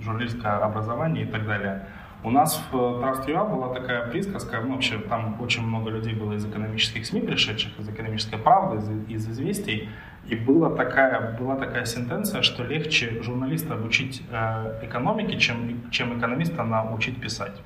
журналистское 0.00 0.64
образование 0.64 1.24
и 1.24 1.26
так 1.26 1.46
далее. 1.46 1.86
У 2.24 2.30
нас 2.30 2.62
в 2.70 2.74
Trust.ua 2.74 3.48
была 3.48 3.74
такая 3.74 4.08
присказка, 4.08 4.60
ну, 4.60 4.74
вообще 4.74 4.98
там 4.98 5.40
очень 5.40 5.66
много 5.66 5.90
людей 5.90 6.14
было 6.14 6.34
из 6.34 6.44
экономических 6.44 7.04
СМИ 7.04 7.20
пришедших, 7.22 7.78
из 7.80 7.88
экономической 7.88 8.38
правды, 8.38 8.76
из, 8.78 8.88
из 9.08 9.28
известий, 9.28 9.88
и 10.28 10.36
была 10.36 10.70
такая, 10.70 11.36
была 11.36 11.56
такая 11.56 11.84
сентенция, 11.84 12.42
что 12.42 12.62
легче 12.62 13.20
журналиста 13.22 13.74
обучить 13.74 14.22
э, 14.30 14.84
экономике, 14.86 15.36
чем, 15.38 15.90
чем 15.90 16.16
экономиста 16.16 16.62
научить 16.62 17.20
писать. 17.20 17.60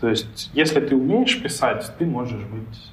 То 0.00 0.08
есть, 0.08 0.50
если 0.52 0.80
ты 0.80 0.94
умеешь 0.94 1.42
писать, 1.42 1.90
ты 1.98 2.04
можешь 2.04 2.42
быть 2.42 2.92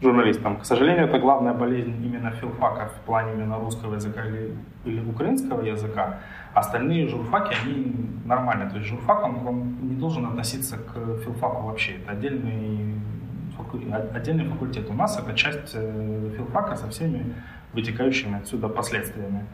журналистом. 0.00 0.56
К 0.56 0.64
сожалению, 0.64 1.04
это 1.04 1.18
главная 1.18 1.52
болезнь 1.52 1.94
именно 2.04 2.30
филфака 2.30 2.88
в 2.88 3.06
плане 3.06 3.32
именно 3.34 3.58
русского 3.58 3.94
языка 3.94 4.24
или, 4.24 4.56
или 4.84 5.00
украинского 5.00 5.62
языка. 5.62 6.20
Остальные 6.54 7.08
журфаки, 7.08 7.54
они 7.62 7.92
нормальные. 8.24 8.70
То 8.70 8.76
есть 8.76 8.88
журфак, 8.88 9.24
он, 9.24 9.46
он 9.46 9.88
не 9.88 9.96
должен 9.96 10.24
относиться 10.26 10.76
к 10.76 11.22
филфаку 11.24 11.66
вообще. 11.66 11.96
Это 11.96 12.12
отдельный, 12.12 12.94
отдельный 14.14 14.48
факультет. 14.48 14.88
У 14.88 14.94
нас 14.94 15.18
это 15.18 15.34
часть 15.34 15.72
э, 15.74 16.30
филфака 16.36 16.76
со 16.76 16.88
всеми 16.88 17.34
вытекающими 17.72 18.38
отсюда 18.38 18.68
последствиями. 18.68 19.44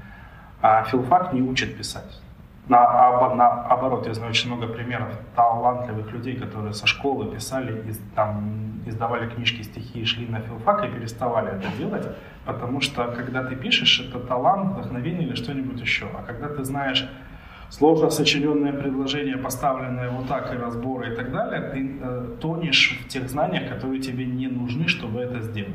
А 0.60 0.84
филфак 0.84 1.32
не 1.32 1.40
учит 1.40 1.76
писать. 1.76 2.20
На, 2.70 3.34
наоборот, 3.34 4.06
я 4.06 4.14
знаю 4.14 4.30
очень 4.30 4.48
много 4.48 4.72
примеров 4.72 5.08
талантливых 5.34 6.12
людей, 6.12 6.36
которые 6.36 6.72
со 6.72 6.86
школы 6.86 7.34
писали, 7.34 7.82
из, 7.90 8.00
там, 8.14 8.80
издавали 8.86 9.28
книжки, 9.28 9.62
стихи, 9.62 10.04
шли 10.04 10.28
на 10.28 10.40
филфак 10.40 10.84
и 10.84 10.88
переставали 10.88 11.48
это 11.48 11.66
делать, 11.76 12.06
потому 12.44 12.80
что 12.80 13.08
когда 13.08 13.42
ты 13.42 13.56
пишешь, 13.56 13.98
это 14.08 14.20
талант, 14.20 14.74
вдохновение 14.74 15.26
или 15.26 15.34
что-нибудь 15.34 15.80
еще. 15.80 16.06
А 16.16 16.22
когда 16.22 16.48
ты 16.48 16.62
знаешь 16.62 17.10
сложно 17.70 18.08
сочиненное 18.08 18.72
предложение, 18.72 19.36
поставленное 19.36 20.10
вот 20.10 20.28
так, 20.28 20.54
и 20.54 20.56
разборы 20.56 21.12
и 21.12 21.16
так 21.16 21.32
далее, 21.32 21.70
ты 21.72 21.98
э, 22.00 22.36
тонешь 22.40 23.00
в 23.04 23.08
тех 23.08 23.28
знаниях, 23.28 23.68
которые 23.68 24.00
тебе 24.00 24.24
не 24.26 24.46
нужны, 24.46 24.86
чтобы 24.86 25.18
это 25.18 25.40
сделать. 25.40 25.74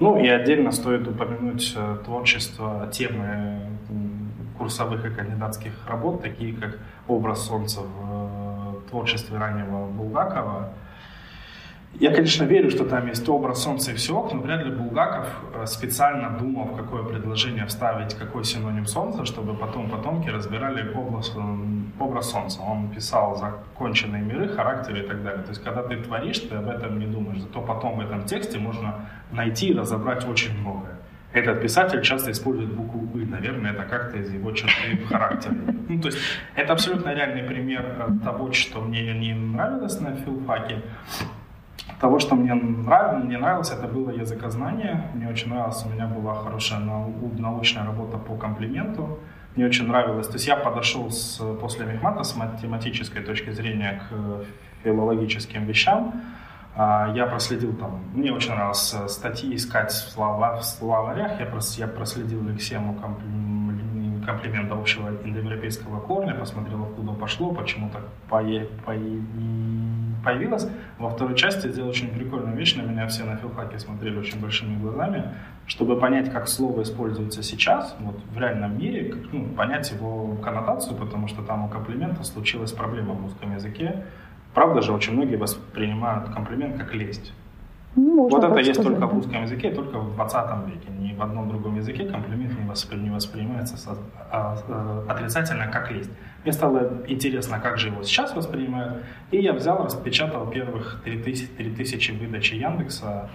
Ну 0.00 0.18
и 0.18 0.26
отдельно 0.26 0.72
стоит 0.72 1.06
упомянуть 1.06 1.72
э, 1.76 1.98
творчество, 2.04 2.88
темы 2.90 3.60
курсовых 4.60 5.06
и 5.06 5.10
кандидатских 5.10 5.72
работ, 5.88 6.20
такие 6.20 6.54
как 6.54 6.78
«Образ 7.08 7.46
солнца» 7.46 7.80
в 7.80 8.84
э, 8.84 8.90
творчестве 8.90 9.38
раннего 9.38 9.86
Булгакова. 9.86 10.74
Я, 11.94 12.10
конечно, 12.10 12.44
верю, 12.44 12.70
что 12.70 12.84
там 12.84 13.08
есть 13.08 13.26
образ 13.28 13.62
солнца 13.62 13.90
и 13.90 13.94
все, 13.94 14.12
но 14.12 14.40
вряд 14.40 14.62
ли 14.64 14.70
Булгаков 14.70 15.26
э, 15.54 15.66
специально 15.66 16.38
думал, 16.38 16.64
в 16.66 16.76
какое 16.76 17.02
предложение 17.04 17.64
вставить 17.64 18.14
какой 18.14 18.44
синоним 18.44 18.86
солнца, 18.86 19.24
чтобы 19.24 19.54
потом 19.54 19.88
потомки 19.88 20.28
разбирали 20.28 20.92
образ, 20.94 21.34
образ 21.98 22.30
солнца. 22.30 22.60
Он 22.60 22.90
писал 22.90 23.36
законченные 23.36 24.22
миры, 24.22 24.48
характеры 24.48 25.00
и 25.00 25.06
так 25.06 25.22
далее. 25.22 25.42
То 25.42 25.50
есть, 25.50 25.64
когда 25.64 25.82
ты 25.82 25.96
творишь, 25.96 26.38
ты 26.40 26.54
об 26.54 26.68
этом 26.68 26.98
не 26.98 27.06
думаешь. 27.06 27.40
Зато 27.40 27.62
потом 27.62 27.96
в 27.96 28.00
этом 28.00 28.24
тексте 28.24 28.58
можно 28.58 29.06
найти 29.32 29.68
и 29.68 29.74
разобрать 29.74 30.28
очень 30.28 30.60
многое. 30.60 30.99
Этот 31.32 31.62
писатель 31.62 32.02
часто 32.02 32.32
использует 32.32 32.72
букву 32.72 33.08
«ы». 33.14 33.24
Наверное, 33.24 33.72
это 33.72 33.84
как-то 33.84 34.18
из 34.18 34.32
его 34.32 34.50
черты 34.52 34.96
характера. 35.08 35.54
Ну, 35.88 36.00
то 36.00 36.08
есть 36.08 36.18
это 36.56 36.72
абсолютно 36.72 37.14
реальный 37.14 37.44
пример 37.44 37.84
э, 37.98 38.24
того, 38.24 38.52
что 38.52 38.80
мне 38.80 39.14
не 39.14 39.32
нравилось 39.32 40.00
на 40.00 40.16
филфаке. 40.16 40.82
Того, 42.00 42.18
что 42.18 42.34
мне 42.34 42.54
нравилось, 42.54 43.24
мне 43.24 43.38
нравилось, 43.38 43.70
это 43.70 43.86
было 43.86 44.10
языкознание. 44.10 45.04
Мне 45.14 45.28
очень 45.28 45.50
нравилось, 45.50 45.84
у 45.86 45.90
меня 45.90 46.06
была 46.06 46.34
хорошая 46.34 46.80
научная 46.80 47.84
работа 47.84 48.18
по 48.18 48.34
комплименту. 48.34 49.20
Мне 49.54 49.66
очень 49.66 49.86
нравилось. 49.86 50.26
То 50.26 50.34
есть 50.34 50.48
я 50.48 50.56
подошел 50.56 51.10
с, 51.10 51.40
после 51.60 51.86
мехмата 51.86 52.24
с 52.24 52.34
математической 52.34 53.20
точки 53.20 53.50
зрения 53.50 54.02
к 54.08 54.44
филологическим 54.82 55.64
вещам 55.64 56.22
я 56.76 57.26
проследил 57.26 57.74
там, 57.74 58.00
мне 58.14 58.32
очень 58.32 58.52
нравилось 58.52 58.94
статьи 59.08 59.54
искать 59.54 59.90
в, 59.90 60.10
слова, 60.10 60.56
в 60.56 60.64
словарях, 60.64 61.40
я, 61.40 61.46
прос, 61.46 61.76
я 61.78 61.86
проследил 61.88 62.42
лексему 62.44 62.96
комплимента 64.24 64.74
общего 64.74 65.08
индоевропейского 65.24 66.00
корня, 66.00 66.34
посмотрел, 66.34 66.84
откуда 66.84 67.12
пошло, 67.12 67.52
почему 67.52 67.90
так 67.90 68.04
появилось. 70.22 70.68
Во 70.98 71.10
второй 71.10 71.34
части 71.34 71.68
сделал 71.68 71.88
очень 71.88 72.08
прикольную 72.10 72.56
вещь, 72.56 72.76
на 72.76 72.82
меня 72.82 73.06
все 73.08 73.24
на 73.24 73.36
филфаке 73.36 73.78
смотрели 73.78 74.18
очень 74.18 74.38
большими 74.40 74.76
глазами, 74.80 75.34
чтобы 75.66 75.98
понять, 75.98 76.30
как 76.30 76.46
слово 76.46 76.82
используется 76.82 77.42
сейчас, 77.42 77.96
вот 77.98 78.20
в 78.30 78.38
реальном 78.38 78.78
мире, 78.78 79.12
как, 79.12 79.32
ну, 79.32 79.46
понять 79.54 79.90
его 79.90 80.36
коннотацию, 80.36 80.96
потому 80.96 81.26
что 81.26 81.42
там 81.42 81.64
у 81.64 81.68
комплимента 81.68 82.22
случилась 82.22 82.72
проблема 82.72 83.14
в 83.14 83.22
русском 83.22 83.54
языке, 83.54 84.04
Правда 84.54 84.82
же, 84.82 84.92
очень 84.92 85.12
многие 85.12 85.36
воспринимают 85.36 86.30
комплимент 86.34 86.76
как 86.76 86.94
лесть. 86.94 87.32
Ну, 87.96 88.28
вот 88.28 88.38
это 88.38 88.52
сказать, 88.52 88.66
есть 88.68 88.82
только 88.82 89.06
в 89.06 89.14
русском 89.14 89.42
языке, 89.42 89.70
только 89.72 89.98
в 89.98 90.14
20 90.14 90.68
веке. 90.68 90.88
Ни 90.98 91.12
в 91.12 91.22
одном 91.22 91.48
другом 91.48 91.76
языке 91.76 92.04
комплимент 92.04 92.56
не, 92.58 92.64
воспри, 92.64 92.96
не 92.96 93.10
воспринимается 93.10 93.76
со, 93.76 93.96
а, 94.30 94.56
а, 94.68 95.04
отрицательно 95.08 95.66
как 95.66 95.90
лесть. 95.90 96.10
Мне 96.44 96.52
стало 96.52 97.02
интересно, 97.08 97.58
как 97.58 97.78
же 97.78 97.88
его 97.88 98.02
сейчас 98.04 98.34
воспринимают. 98.34 99.02
И 99.32 99.38
я 99.38 99.52
взял, 99.52 99.84
распечатал 99.84 100.46
первых 100.46 101.02
3000, 101.04 101.46
3000 101.56 102.12
выдачи 102.12 102.54
Яндекса 102.54 103.28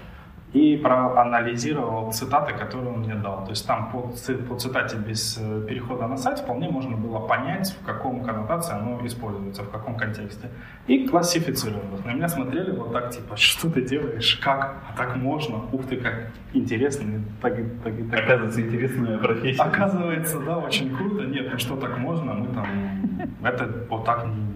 и 0.55 0.77
проанализировал 0.77 2.13
цитаты, 2.13 2.53
которые 2.53 2.93
он 2.93 2.99
мне 3.01 3.15
дал. 3.15 3.43
То 3.43 3.49
есть 3.49 3.67
там 3.67 3.91
по, 3.91 3.99
по 4.47 4.55
цитате 4.55 4.95
без 4.95 5.37
э, 5.37 5.65
перехода 5.67 6.07
на 6.07 6.15
сайт 6.15 6.39
вполне 6.39 6.69
можно 6.69 6.95
было 6.95 7.19
понять, 7.19 7.75
в 7.81 7.85
каком 7.85 8.23
коннотации 8.23 8.73
оно 8.73 9.05
используется, 9.05 9.63
в 9.63 9.69
каком 9.69 9.97
контексте. 9.97 10.49
И 10.87 11.09
классифицировал 11.09 11.97
их. 11.97 12.05
На 12.05 12.13
меня 12.13 12.29
смотрели 12.29 12.71
вот 12.71 12.93
так, 12.93 13.09
типа, 13.09 13.35
что 13.35 13.69
ты 13.69 13.81
делаешь, 13.81 14.39
как, 14.41 14.77
а 14.89 14.95
так 14.95 15.17
можно, 15.17 15.57
ух 15.73 15.87
ты, 15.87 15.97
как 15.97 16.31
интересно. 16.53 17.21
Так, 17.41 17.57
так, 17.83 17.93
так. 18.09 18.23
Оказывается, 18.23 18.61
интересная 18.61 19.17
профессия. 19.17 19.61
Оказывается, 19.61 20.39
да, 20.39 20.57
очень 20.57 20.95
круто. 20.95 21.25
Нет, 21.25 21.49
ну 21.51 21.57
что 21.57 21.75
так 21.75 21.97
можно, 21.97 22.33
мы 22.33 22.47
там, 22.53 22.67
это 23.43 23.69
вот 23.89 24.05
так 24.05 24.25
не 24.25 24.54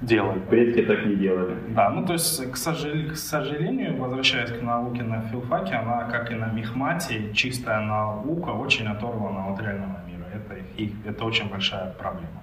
делали. 0.00 0.40
Предки 0.40 0.82
так 0.82 1.06
не 1.06 1.16
делали. 1.16 1.56
Да, 1.68 1.90
ну 1.90 2.06
то 2.06 2.12
есть, 2.12 2.50
к, 2.50 2.56
сожалению, 2.56 3.12
к 3.12 3.16
сожалению, 3.16 3.96
возвращаясь 3.96 4.50
к 4.50 4.62
науке 4.62 5.02
на 5.02 5.22
филфаке, 5.22 5.74
она, 5.74 6.04
как 6.04 6.30
и 6.30 6.34
на 6.34 6.52
мехмате, 6.52 7.32
чистая 7.34 7.80
наука, 7.80 8.50
очень 8.50 8.86
оторвана 8.86 9.52
от 9.52 9.60
реального 9.60 10.00
мира. 10.06 10.24
Это, 10.32 10.54
их, 10.76 10.92
это 11.04 11.24
очень 11.24 11.48
большая 11.48 11.92
проблема. 11.92 12.42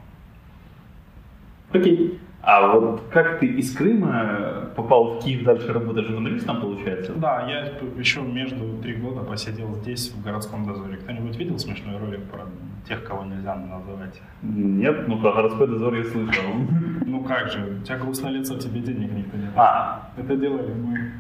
Окей. 1.71 2.19
А 2.45 2.77
вот 2.77 3.01
как 3.11 3.39
ты 3.39 3.47
из 3.47 3.75
Крыма 3.75 4.69
попал 4.75 5.15
в 5.15 5.23
Киев 5.23 5.43
дальше 5.43 5.73
работать 5.73 6.05
журналистом, 6.05 6.61
получается? 6.61 7.13
Да, 7.15 7.43
я 7.49 7.71
еще 7.97 8.21
между 8.21 8.77
три 8.83 8.93
года 8.93 9.21
посидел 9.21 9.73
здесь, 9.73 10.11
в 10.11 10.23
городском 10.23 10.63
дозоре. 10.67 10.97
Кто-нибудь 10.97 11.35
видел 11.37 11.57
смешной 11.57 11.97
ролик 11.97 12.23
про 12.29 12.43
тех, 12.87 13.03
кого 13.03 13.23
нельзя 13.25 13.55
называть? 13.55 14.21
Нет, 14.43 15.07
ну 15.07 15.19
про 15.19 15.33
городской 15.33 15.67
дозор 15.67 15.95
я 15.95 16.03
слышал. 16.03 16.43
Ну 17.07 17.23
как 17.23 17.51
же, 17.51 17.77
у 17.81 17.83
тебя 17.83 17.97
грустное 17.97 18.31
лицо, 18.31 18.57
тебе 18.57 18.79
денег 18.79 19.11
никто 19.11 19.37
не 19.37 19.45
даст. 19.45 19.57
А. 19.57 20.09
Это 20.17 20.35
делали 20.35 20.73
мы. 20.73 21.11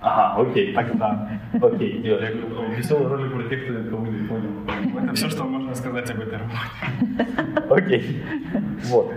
Ага, 0.00 0.40
окей. 0.40 0.72
Тогда. 0.72 1.28
Окей. 1.60 1.98
Веселый 2.00 3.08
ролик 3.08 3.32
про 3.32 3.42
тех, 3.48 3.64
кто 3.64 3.72
не 3.74 4.28
понял. 4.28 4.50
Это 5.02 5.14
все, 5.14 5.28
что 5.28 5.44
можно 5.44 5.74
сказать 5.74 6.10
об 6.10 6.20
этой 6.20 6.38
работе. 6.38 7.68
Окей. 7.70 8.22
Вот. 8.84 9.12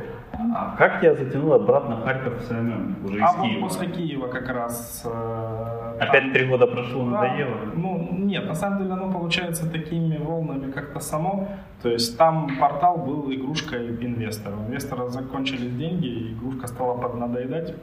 А 0.56 0.76
как 0.78 1.00
тебя 1.00 1.16
затянуло 1.16 1.56
обратно 1.56 1.98
в 1.98 2.04
Харьков 2.04 2.42
SMM? 2.42 3.06
Уже 3.06 3.20
а 3.22 3.34
вот 3.34 3.60
после 3.62 3.88
Киева 3.88 4.28
как 4.28 4.50
раз... 4.50 5.04
Э, 5.06 5.98
Опять 6.00 6.24
там, 6.24 6.34
три 6.34 6.46
года 6.48 6.66
прошло, 6.66 7.06
да, 7.06 7.22
надоело? 7.22 7.58
Ну, 7.76 8.10
нет, 8.12 8.46
на 8.46 8.56
самом 8.56 8.80
деле 8.80 8.94
оно 8.94 9.12
получается 9.12 9.70
такими 9.70 10.18
волнами 10.18 10.72
как-то 10.72 11.00
само. 11.00 11.48
То 11.82 11.90
есть 11.90 12.18
там 12.18 12.58
портал 12.60 12.98
был 12.98 13.32
игрушкой 13.32 13.90
инвестора. 14.04 14.56
У 14.56 14.68
инвестора 14.68 15.08
закончились 15.10 15.76
деньги, 15.76 16.08
и 16.08 16.34
игрушка 16.34 16.68
стала 16.68 16.98
поднадоедать. 16.98 17.76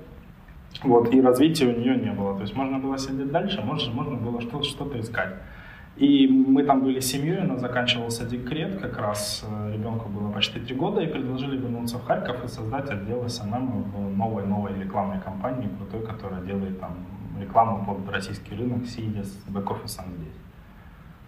Вот, 0.82 1.12
и 1.12 1.20
развития 1.20 1.66
у 1.66 1.78
нее 1.78 1.96
не 1.96 2.10
было. 2.10 2.34
То 2.34 2.42
есть 2.42 2.54
можно 2.54 2.78
было 2.78 2.98
сидеть 2.98 3.30
дальше, 3.30 3.62
можно, 3.62 3.92
можно 3.92 4.16
было 4.16 4.40
что-то 4.40 5.00
искать. 5.00 5.34
И 5.96 6.28
мы 6.28 6.62
там 6.64 6.82
были 6.82 7.00
семьей, 7.00 7.40
нас 7.40 7.60
заканчивался 7.60 8.26
декрет, 8.26 8.80
как 8.80 8.98
раз 8.98 9.42
э, 9.48 9.72
ребенку 9.72 10.10
было 10.10 10.30
почти 10.30 10.60
три 10.60 10.74
года, 10.74 11.00
и 11.00 11.06
предложили 11.06 11.56
вернуться 11.56 11.96
в 11.96 12.04
Харьков 12.04 12.44
и 12.44 12.48
создать 12.48 12.90
отдел 12.90 13.26
SMM 13.26 13.82
в 13.82 14.16
новой-новой 14.16 14.78
рекламной 14.78 15.20
компании, 15.20 15.70
крутой, 15.78 16.06
которая 16.06 16.42
делает 16.42 16.78
там 16.80 16.96
рекламу 17.40 17.82
под 17.86 18.12
российский 18.12 18.54
рынок, 18.54 18.86
сидя 18.86 19.24
с 19.24 19.44
бэк-офисом 19.48 20.04
здесь. 20.18 20.36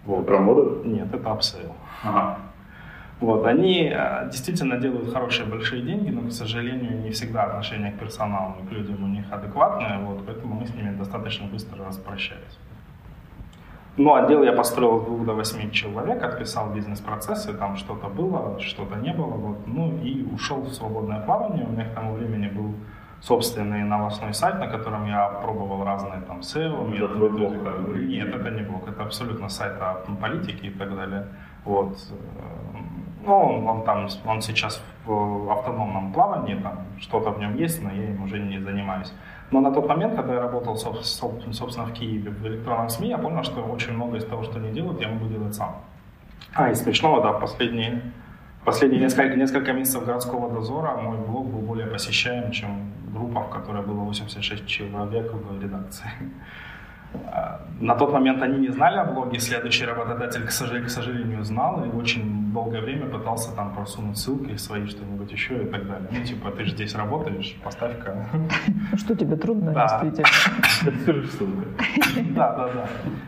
Вот. 0.05 0.27
Promodo? 0.27 0.81
Нет, 0.85 1.11
это 1.11 1.31
UpSale. 1.31 1.73
Ага. 2.03 2.37
Вот, 3.19 3.45
они 3.47 3.91
э, 3.91 4.29
действительно 4.29 4.77
делают 4.77 5.11
хорошие 5.11 5.47
большие 5.47 5.81
деньги, 5.81 6.11
но, 6.11 6.29
к 6.29 6.31
сожалению, 6.31 7.01
не 7.01 7.09
всегда 7.09 7.45
отношение 7.45 7.91
к 7.91 7.99
персоналу 7.99 8.57
и 8.63 8.67
к 8.67 8.71
людям 8.71 9.03
у 9.03 9.07
них 9.07 9.25
адекватное, 9.31 9.99
вот, 9.99 10.25
поэтому 10.25 10.53
мы 10.53 10.67
с 10.67 10.75
ними 10.75 10.95
достаточно 10.95 11.47
быстро 11.47 11.83
распрощались. 11.85 12.59
Ну, 13.97 14.13
отдел 14.13 14.43
я 14.43 14.53
построил 14.53 14.99
с 15.01 15.05
двух 15.05 15.25
до 15.25 15.33
восьми 15.33 15.71
человек, 15.71 16.23
отписал 16.23 16.73
бизнес-процессы, 16.73 17.53
там 17.53 17.75
что-то 17.75 18.07
было, 18.07 18.59
что-то 18.59 18.95
не 18.95 19.13
было, 19.13 19.35
вот, 19.35 19.67
ну 19.67 19.97
и 20.01 20.23
ушел 20.33 20.61
в 20.61 20.69
свободное 20.69 21.19
плавание. 21.19 21.65
У 21.65 21.71
меня 21.71 21.85
к 21.85 21.93
тому 21.93 22.13
времени 22.13 22.47
был 22.47 22.75
собственный 23.21 23.83
новостной 23.83 24.33
сайт, 24.33 24.59
на 24.59 24.67
котором 24.67 25.05
я 25.05 25.27
пробовал 25.27 25.83
разные 25.83 26.21
там 26.21 26.39
SEO. 26.39 26.95
Это 26.95 27.15
твой 27.15 27.29
блог? 27.29 27.53
Нет, 27.97 28.33
это 28.33 28.49
не 28.51 28.61
блог, 28.61 28.87
это 28.87 29.03
абсолютно 29.03 29.49
сайт 29.49 29.73
о 29.81 29.95
политике 30.21 30.67
и 30.67 30.71
так 30.71 30.95
далее. 30.95 31.27
Вот. 31.65 31.97
Ну, 33.25 33.65
он, 33.65 33.83
там, 33.83 34.07
он 34.25 34.41
сейчас 34.41 34.81
в 35.05 35.51
автономном 35.51 36.13
плавании, 36.13 36.55
там 36.55 36.85
что-то 36.99 37.31
в 37.31 37.39
нем 37.39 37.55
есть, 37.55 37.83
но 37.83 37.91
я 37.91 38.11
им 38.11 38.23
уже 38.23 38.39
не 38.39 38.59
занимаюсь. 38.59 39.13
Но 39.51 39.61
на 39.61 39.71
тот 39.71 39.87
момент, 39.87 40.15
когда 40.15 40.35
я 40.35 40.41
работал, 40.41 40.75
собственно, 40.77 41.85
в 41.85 41.93
Киеве 41.93 42.29
в 42.29 42.47
электронном 42.47 42.89
СМИ, 42.89 43.09
я 43.09 43.17
понял, 43.17 43.43
что 43.43 43.61
очень 43.61 43.93
много 43.93 44.17
из 44.17 44.25
того, 44.25 44.43
что 44.43 44.59
они 44.59 44.71
делают, 44.71 45.01
я 45.01 45.09
могу 45.09 45.27
делать 45.27 45.55
сам. 45.55 45.75
А, 46.53 46.69
и 46.69 46.75
смешного, 46.75 47.21
да, 47.21 47.33
последние, 47.33 48.01
последние 48.63 49.01
несколько, 49.01 49.35
несколько 49.35 49.73
месяцев 49.73 50.05
городского 50.05 50.49
дозора 50.49 50.97
мой 50.97 51.17
блог 51.17 51.47
был 51.47 51.59
более 51.59 51.87
посещаем, 51.87 52.51
чем 52.51 52.91
группа, 53.13 53.41
в 53.41 53.49
которой 53.49 53.81
было 53.81 54.01
86 54.01 54.67
человек 54.67 55.33
в 55.33 55.61
редакции. 55.61 56.09
А, 57.31 57.61
на 57.79 57.95
тот 57.95 58.13
момент 58.13 58.43
они 58.43 58.59
не 58.59 58.69
знали 58.69 58.97
о 58.97 59.05
блоге, 59.05 59.39
следующий 59.39 59.85
работодатель, 59.85 60.45
к 60.45 60.51
сожалению, 60.51 60.87
к 60.87 60.91
сожалению 60.91 61.43
знал 61.43 61.83
и 61.83 61.89
очень 61.89 62.38
долгое 62.53 62.81
время 62.81 63.05
пытался 63.07 63.55
там 63.55 63.73
просунуть 63.73 64.17
ссылки 64.17 64.55
свои, 64.57 64.85
что-нибудь 64.85 65.31
еще 65.31 65.63
и 65.63 65.65
так 65.67 65.87
далее. 65.87 66.07
Ну, 66.11 66.23
типа, 66.23 66.51
ты 66.51 66.65
же 66.65 66.71
здесь 66.71 66.95
работаешь, 66.95 67.55
поставь-ка. 67.63 68.27
Что 68.95 69.15
тебе 69.15 69.35
трудно, 69.35 69.71
да. 69.71 70.01
действительно. 70.01 70.27
Да, 72.35 72.55
да, 72.55 72.67
да. 72.73 72.87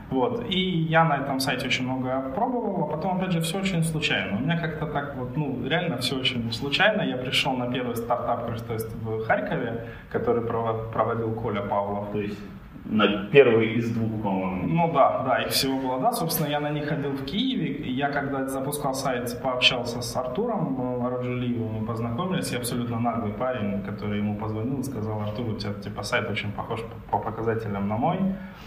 Вот. 0.10 0.46
И 0.50 0.60
я 0.60 1.06
на 1.06 1.18
этом 1.18 1.40
сайте 1.40 1.68
очень 1.68 1.86
много 1.86 2.32
пробовал, 2.36 2.84
а 2.84 2.88
потом, 2.88 3.18
опять 3.18 3.32
же, 3.32 3.42
все 3.42 3.60
очень 3.60 3.84
случайно. 3.84 4.38
У 4.38 4.42
меня 4.42 4.58
как-то 4.58 4.86
так 4.86 5.16
вот, 5.16 5.38
ну, 5.38 5.68
реально 5.68 5.98
все 5.98 6.18
очень 6.18 6.52
случайно. 6.52 7.02
Я 7.02 7.18
пришел 7.18 7.54
на 7.54 7.72
первый 7.72 7.96
стартап, 7.96 8.46
то 8.68 8.74
есть 8.74 8.94
в 8.96 9.26
Харькове, 9.26 9.88
который 10.10 10.44
проводил 10.44 11.32
Коля 11.34 11.62
Павлов. 11.62 12.12
То 12.12 12.20
есть 12.20 12.40
на 12.86 13.26
первый 13.32 13.76
из 13.76 13.90
двух, 13.92 14.22
по-моему. 14.22 14.68
Ну 14.68 14.92
да, 14.94 15.24
да, 15.24 15.42
их 15.44 15.50
всего 15.50 15.80
было, 15.80 16.00
да. 16.00 16.12
Собственно, 16.12 16.48
я 16.48 16.60
на 16.60 16.70
них 16.70 16.88
ходил 16.88 17.12
в 17.12 17.26
Киеве. 17.26 17.92
Я 17.92 18.10
когда 18.10 18.48
запускал 18.48 18.94
сайт, 18.94 19.40
пообщался 19.42 20.02
с 20.02 20.16
Артуром 20.16 21.06
Раджулиевым, 21.06 21.82
мы 21.82 21.86
познакомились. 21.86 22.52
И 22.52 22.56
абсолютно 22.56 23.00
наглый 23.00 23.34
парень, 23.34 23.84
который 23.84 24.18
ему 24.18 24.38
позвонил 24.38 24.80
и 24.80 24.84
сказал, 24.84 25.22
Артур, 25.22 25.50
у 25.50 25.56
тебя 25.56 25.74
типа 25.74 26.04
сайт 26.04 26.30
очень 26.30 26.52
похож 26.52 26.82
по 27.12 27.18
показателям 27.20 27.88
на 27.88 27.98
мой. 27.98 28.18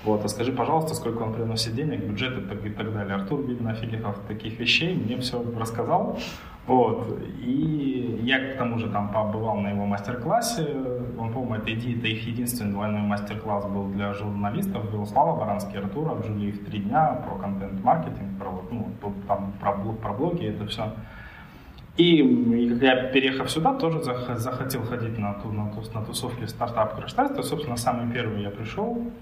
Вот, 0.04 0.24
а 0.24 0.28
скажи, 0.28 0.52
пожалуйста, 0.52 0.94
сколько 0.94 1.22
он 1.22 1.34
приносит 1.34 1.74
денег, 1.74 2.04
бюджет 2.04 2.38
и 2.38 2.42
так, 2.42 2.64
и 2.64 2.70
так 2.70 2.92
далее. 2.92 3.16
Артур, 3.16 3.42
видно, 3.42 3.72
офигев 3.72 4.18
таких 4.28 4.58
вещей, 4.58 4.94
мне 4.94 5.18
все 5.18 5.44
рассказал. 5.58 6.18
Вот. 6.66 7.18
И 7.40 8.20
я 8.22 8.52
к 8.52 8.56
тому 8.56 8.78
же 8.78 8.88
там 8.88 9.12
побывал 9.12 9.56
на 9.60 9.68
его 9.68 9.84
мастер-классе. 9.84 10.66
Он, 11.18 11.32
по-моему, 11.32 11.56
это, 11.56 11.70
это 11.70 12.08
их 12.08 12.26
единственный 12.26 12.72
двойной 12.72 13.02
мастер-класс 13.02 13.66
был 13.66 13.88
для 13.88 14.14
журналистов. 14.14 14.90
Был 14.90 15.06
Слава 15.06 15.38
Баранский, 15.38 15.78
Артур 15.78 16.10
обжили 16.10 16.52
в 16.52 16.64
три 16.64 16.80
дня 16.80 17.20
про 17.26 17.36
контент-маркетинг, 17.36 18.38
про, 18.38 18.64
ну, 18.70 18.88
там, 19.28 19.52
про, 19.60 19.72
про 19.74 20.12
блоги, 20.14 20.46
это 20.46 20.66
все. 20.66 20.92
И, 21.96 22.16
я, 22.80 23.08
переехав 23.08 23.50
сюда, 23.50 23.74
тоже 23.74 24.02
захотел 24.02 24.82
ходить 24.82 25.18
на, 25.18 25.34
ту, 25.34 25.52
на, 25.52 25.70
ту, 25.70 25.82
на 25.92 26.04
тусовки 26.04 26.44
стартап 26.46 26.96
краш 26.96 27.12
То, 27.12 27.42
собственно, 27.42 27.76
самый 27.76 28.12
первый 28.12 28.42
я 28.42 28.50
пришел, 28.50 29.12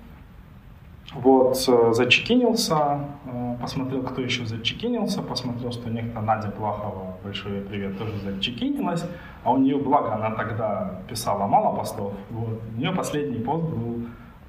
вот, 1.14 1.62
э, 1.68 1.92
зачекинился, 1.92 3.00
э, 3.26 3.56
посмотрел, 3.60 4.02
кто 4.02 4.22
еще 4.22 4.46
зачекинился, 4.46 5.22
посмотрел, 5.22 5.72
что 5.72 5.90
некто 5.90 6.20
Надя 6.20 6.48
Плахова, 6.48 7.16
большой 7.22 7.60
привет, 7.60 7.98
тоже 7.98 8.12
зачекинилась, 8.24 9.04
а 9.44 9.52
у 9.52 9.58
нее, 9.58 9.76
благо, 9.76 10.14
она 10.14 10.30
тогда 10.30 11.00
писала 11.08 11.46
мало 11.46 11.76
постов, 11.76 12.14
вот, 12.30 12.60
у 12.76 12.80
нее 12.80 12.92
последний 12.92 13.40
пост 13.40 13.64
был 13.64 14.06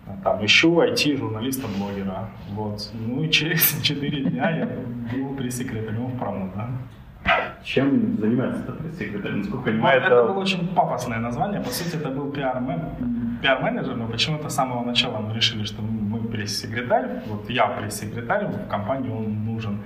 э, 0.07 0.11
там, 0.23 0.45
ищу 0.45 0.81
IT-журналиста-блогера, 0.81 2.29
вот, 2.51 2.91
ну 2.93 3.23
и 3.23 3.29
через 3.29 3.81
4 3.83 4.29
дня 4.29 4.49
я 4.51 4.65
был 4.65 5.35
пресс-секретарем 5.35 6.05
в 6.05 6.17
Прому, 6.17 6.49
да. 6.55 6.69
Чем 7.63 8.17
занимается 8.19 8.61
этот 8.61 8.79
пресс-секретарь? 8.79 9.31
Насколько 9.33 9.69
я 9.69 9.75
понимаю, 9.75 9.99
ну, 10.01 10.05
это... 10.05 10.15
это 10.15 10.27
было 10.27 10.39
очень 10.39 10.67
пафосное 10.75 11.19
название. 11.19 11.61
По 11.61 11.69
сути, 11.69 11.95
это 11.95 12.09
был 12.09 12.31
пиар-менеджер, 13.43 13.95
но 13.95 14.07
почему-то 14.07 14.49
с 14.49 14.55
самого 14.55 14.83
начала 14.85 15.19
мы 15.19 15.33
решили, 15.33 15.63
что 15.65 15.81
мы 15.81 16.19
пресс-секретарь, 16.19 17.21
вот 17.27 17.49
я 17.49 17.67
пресс-секретарь, 17.67 18.45
в 18.45 18.67
компании 18.69 19.09
он 19.11 19.45
нужен. 19.45 19.79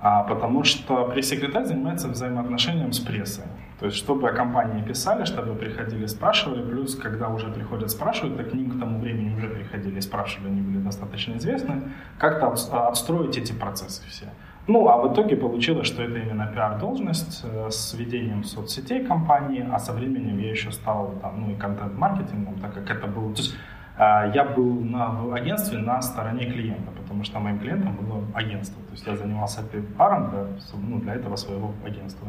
А, 0.00 0.22
потому 0.24 0.64
что 0.64 1.04
пресс-секретарь 1.04 1.64
занимается 1.64 2.08
взаимоотношением 2.08 2.92
с 2.92 2.98
прессой. 2.98 3.44
То 3.78 3.86
есть, 3.86 3.98
чтобы 3.98 4.28
о 4.28 4.32
компании 4.32 4.82
писали, 4.82 5.24
чтобы 5.24 5.54
приходили, 5.54 6.06
спрашивали, 6.06 6.62
плюс, 6.62 6.94
когда 6.94 7.28
уже 7.28 7.46
приходят, 7.46 7.90
спрашивают, 7.90 8.36
так 8.36 8.50
к 8.50 8.54
ним 8.54 8.70
к 8.70 8.80
тому 8.80 9.00
времени 9.00 9.36
уже 9.36 9.48
приходили, 9.48 10.00
спрашивали, 10.00 10.50
они 10.50 10.60
были 10.60 10.78
достаточно 10.78 11.36
известны, 11.36 11.82
как-то 12.18 12.52
отстроить 12.88 13.38
эти 13.38 13.52
процессы 13.52 14.02
все. 14.08 14.26
Ну, 14.68 14.88
а 14.88 14.96
в 14.96 15.12
итоге 15.12 15.36
получилось, 15.36 15.88
что 15.88 16.02
это 16.02 16.18
именно 16.18 16.46
пиар-должность 16.46 17.40
э, 17.44 17.68
с 17.70 17.94
ведением 17.94 18.44
соцсетей 18.44 19.04
компании, 19.04 19.68
а 19.72 19.78
со 19.80 19.92
временем 19.92 20.38
я 20.38 20.50
еще 20.50 20.70
стал 20.70 21.14
там, 21.20 21.40
ну, 21.40 21.50
и 21.50 21.56
контент-маркетингом, 21.56 22.54
так 22.60 22.74
как 22.74 22.90
это 22.90 23.06
было... 23.08 23.34
То 23.34 23.40
есть 23.40 23.56
а, 23.98 24.30
я 24.34 24.44
был 24.44 24.80
на, 24.80 25.10
в 25.10 25.32
агентстве 25.32 25.78
на 25.78 26.00
стороне 26.00 26.46
клиента, 26.46 26.90
потому 27.02 27.24
что 27.24 27.40
моим 27.40 27.58
клиентом 27.58 27.96
было 27.96 28.24
агентство. 28.34 28.82
То 28.84 28.92
есть 28.92 29.06
я 29.06 29.16
занимался 29.16 29.62
пиаром 29.62 30.30
для, 30.30 30.46
ну, 30.74 31.00
для 31.00 31.14
этого 31.14 31.36
своего 31.36 31.72
агентства. 31.84 32.28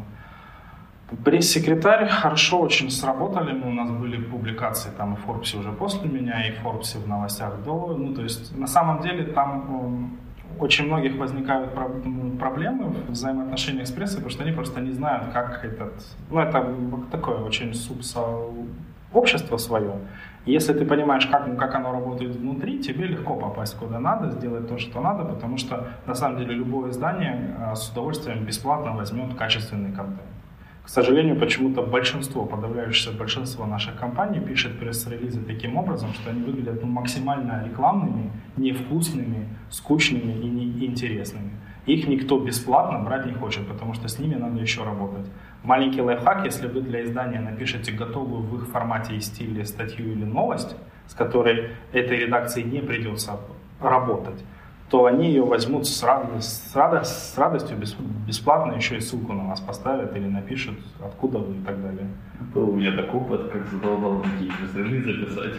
Пресс-секретарь 1.24 2.08
хорошо 2.08 2.60
очень 2.60 2.90
сработали. 2.90 3.54
У 3.62 3.72
нас 3.72 3.92
были 3.92 4.18
публикации 4.18 4.90
там 4.98 5.14
и 5.14 5.18
в 5.18 5.20
Форбсе 5.20 5.58
уже 5.58 5.72
после 5.72 6.10
меня, 6.10 6.48
и 6.48 6.52
в 6.52 6.60
Форбсе 6.62 6.98
в 6.98 7.08
новостях 7.08 7.64
до. 7.64 7.96
Ну, 7.98 8.14
то 8.14 8.24
есть 8.24 8.58
на 8.58 8.68
самом 8.68 9.02
деле 9.02 9.24
там 9.26 10.18
очень 10.60 10.86
многих 10.86 11.18
возникают 11.18 11.74
проблемы 12.40 12.86
в 12.86 13.12
взаимоотношениях 13.12 13.88
с 13.88 13.92
прессой, 13.92 14.16
потому 14.16 14.30
что 14.30 14.44
они 14.44 14.52
просто 14.52 14.82
не 14.82 14.92
знают, 14.92 15.32
как 15.34 15.64
этот... 15.66 15.94
Ну, 16.30 16.40
это 16.40 16.66
такое 17.12 17.38
очень 17.38 17.74
субсо 17.74 18.22
общество 19.14 19.58
свое. 19.58 19.94
если 20.46 20.74
ты 20.74 20.86
понимаешь, 20.86 21.28
как, 21.28 21.58
как 21.58 21.76
оно 21.76 21.92
работает 21.92 22.36
внутри, 22.36 22.80
тебе 22.80 23.06
легко 23.06 23.36
попасть 23.36 23.78
куда 23.78 24.00
надо, 24.00 24.32
сделать 24.32 24.68
то, 24.68 24.78
что 24.78 25.02
надо, 25.02 25.24
потому 25.24 25.58
что 25.58 25.88
на 26.06 26.16
самом 26.16 26.40
деле 26.40 26.56
любое 26.56 26.90
издание 26.90 27.56
а, 27.60 27.76
с 27.76 27.90
удовольствием 27.90 28.44
бесплатно 28.46 28.94
возьмет 28.94 29.36
качественный 29.36 29.92
контент. 29.92 30.22
К 30.84 30.90
сожалению, 30.90 31.40
почему-то 31.40 31.82
большинство, 31.82 32.46
подавляющее 32.46 33.16
большинство 33.16 33.66
наших 33.66 33.96
компаний 33.96 34.42
пишет 34.42 34.78
пресс-релизы 34.80 35.42
таким 35.42 35.78
образом, 35.78 36.14
что 36.14 36.30
они 36.30 36.42
выглядят 36.42 36.82
ну, 36.82 36.88
максимально 36.88 37.64
рекламными, 37.66 38.32
невкусными, 38.58 39.48
скучными 39.70 40.34
и 40.34 40.50
неинтересными. 40.50 41.52
Их 41.86 42.08
никто 42.08 42.38
бесплатно 42.38 43.00
брать 43.00 43.26
не 43.26 43.34
хочет, 43.34 43.66
потому 43.68 43.94
что 43.94 44.10
с 44.10 44.20
ними 44.20 44.36
надо 44.36 44.60
еще 44.60 44.84
работать. 44.84 45.26
Маленький 45.64 46.02
лайфхак, 46.02 46.46
если 46.46 46.68
вы 46.68 46.82
для 46.82 47.04
издания 47.04 47.40
напишете 47.40 47.94
готовую 47.94 48.44
в 48.44 48.58
их 48.58 48.68
формате 48.68 49.16
и 49.16 49.22
стиле 49.22 49.66
статью 49.66 50.12
или 50.12 50.26
новость, 50.26 50.76
с 51.08 51.14
которой 51.14 51.72
этой 51.94 52.18
редакции 52.18 52.62
не 52.62 52.82
придется 52.82 53.40
работать, 53.80 54.44
то 54.90 55.06
они 55.06 55.28
ее 55.28 55.44
возьмут 55.44 55.88
с, 55.88 56.04
рад... 56.04 56.26
с, 56.44 56.76
рад... 56.76 57.08
с 57.08 57.38
радостью, 57.38 57.78
бесплатно 58.28 58.74
еще 58.74 58.98
и 58.98 59.00
ссылку 59.00 59.34
на 59.34 59.46
вас 59.46 59.60
поставят 59.60 60.16
или 60.16 60.28
напишут, 60.28 60.78
откуда 61.04 61.40
вы 61.40 61.56
и 61.56 61.62
так 61.64 61.82
далее. 61.82 62.08
Был 62.54 62.70
у 62.70 62.76
меня 62.76 62.96
такой 62.96 63.22
опыт, 63.22 63.52
как 63.52 63.66
задолбал 63.68 64.24
релизы 64.76 65.26
записать, 65.26 65.54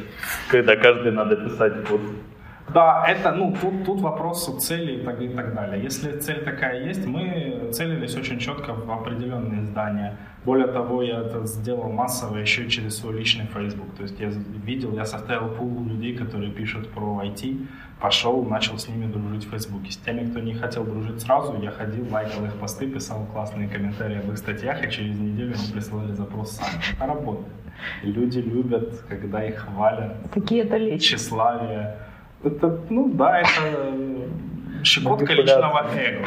когда 0.51 0.77
каждый 0.77 1.13
надо 1.13 1.37
писать 1.37 1.87
под 1.89 2.01
да, 2.73 3.05
это, 3.07 3.33
ну, 3.33 3.55
тут, 3.61 3.85
тут 3.85 4.01
вопрос 4.01 4.47
цели 4.65 5.01
и 5.01 5.05
так, 5.05 5.21
и 5.21 5.29
так 5.29 5.55
далее. 5.55 5.83
Если 5.83 6.13
цель 6.19 6.43
такая 6.45 6.83
есть, 6.85 7.07
мы 7.07 7.71
целились 7.73 8.17
очень 8.17 8.39
четко 8.39 8.73
в 8.73 8.91
определенные 8.91 9.63
издания. 9.63 10.17
Более 10.45 10.67
того, 10.67 11.03
я 11.03 11.21
это 11.21 11.47
сделал 11.47 11.91
массово 11.91 12.37
еще 12.39 12.69
через 12.69 12.99
свой 12.99 13.19
личный 13.19 13.47
Facebook. 13.47 13.95
То 13.97 14.03
есть 14.03 14.21
я 14.21 14.29
видел, 14.67 14.95
я 14.95 15.05
составил 15.05 15.49
пул 15.49 15.85
людей, 15.85 16.17
которые 16.17 16.51
пишут 16.53 16.91
про 16.91 17.23
IT, 17.25 17.67
пошел, 18.01 18.45
начал 18.45 18.79
с 18.79 18.89
ними 18.89 19.11
дружить 19.11 19.47
в 19.47 19.51
Фейсбуке. 19.51 19.91
С 19.91 19.97
теми, 19.97 20.31
кто 20.31 20.41
не 20.41 20.55
хотел 20.55 20.85
дружить 20.85 21.21
сразу, 21.21 21.57
я 21.63 21.71
ходил, 21.71 22.07
лайкал 22.11 22.45
их 22.45 22.55
посты, 22.55 22.87
писал 22.87 23.27
классные 23.33 23.69
комментарии 23.69 24.19
об 24.19 24.31
их 24.31 24.39
статьях, 24.39 24.87
и 24.87 24.91
через 24.91 25.19
неделю 25.19 25.55
они 25.55 25.73
присылали 25.73 26.13
запрос 26.13 26.53
сами. 26.53 26.83
Это 26.93 27.07
работает. 27.07 27.53
люди 28.03 28.39
любят, 28.39 29.05
когда 29.09 29.45
их 29.45 29.57
хвалят. 29.57 30.17
Какие-то 30.33 30.77
лечат. 30.77 31.01
Тщеславие 31.01 31.97
это, 32.45 32.79
ну 32.91 33.11
да, 33.15 33.41
это 33.41 33.95
щекотка 34.85 35.33
личного 35.33 35.87
эго. 35.97 36.27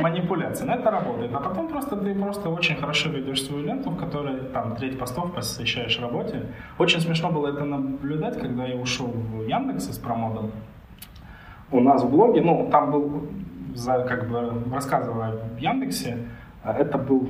Манипуляция. 0.00 0.66
Но 0.66 0.74
это 0.74 0.90
работает. 0.90 1.34
А 1.34 1.40
потом 1.40 1.68
просто 1.68 1.96
ты 1.96 2.14
просто 2.14 2.48
очень 2.48 2.76
хорошо 2.76 3.10
ведешь 3.10 3.42
свою 3.42 3.64
ленту, 3.64 3.90
в 3.90 3.96
которой 3.96 4.36
там 4.52 4.76
треть 4.76 4.98
постов 4.98 5.32
посвящаешь 5.32 5.98
работе. 6.00 6.42
Очень 6.78 7.00
смешно 7.00 7.30
было 7.30 7.48
это 7.48 7.64
наблюдать, 7.64 8.38
когда 8.38 8.64
я 8.66 8.76
ушел 8.76 9.06
в 9.06 9.46
Яндекс 9.46 9.88
из 9.88 9.98
промода. 9.98 10.50
У 11.70 11.80
нас 11.80 12.02
в 12.04 12.10
блоге, 12.10 12.40
ну, 12.40 12.68
там 12.70 12.90
был, 12.90 13.28
как 13.86 14.28
бы 14.28 14.52
рассказывая 14.72 15.32
в 15.56 15.58
Яндексе, 15.58 16.18
это 16.62 16.98
был 16.98 17.28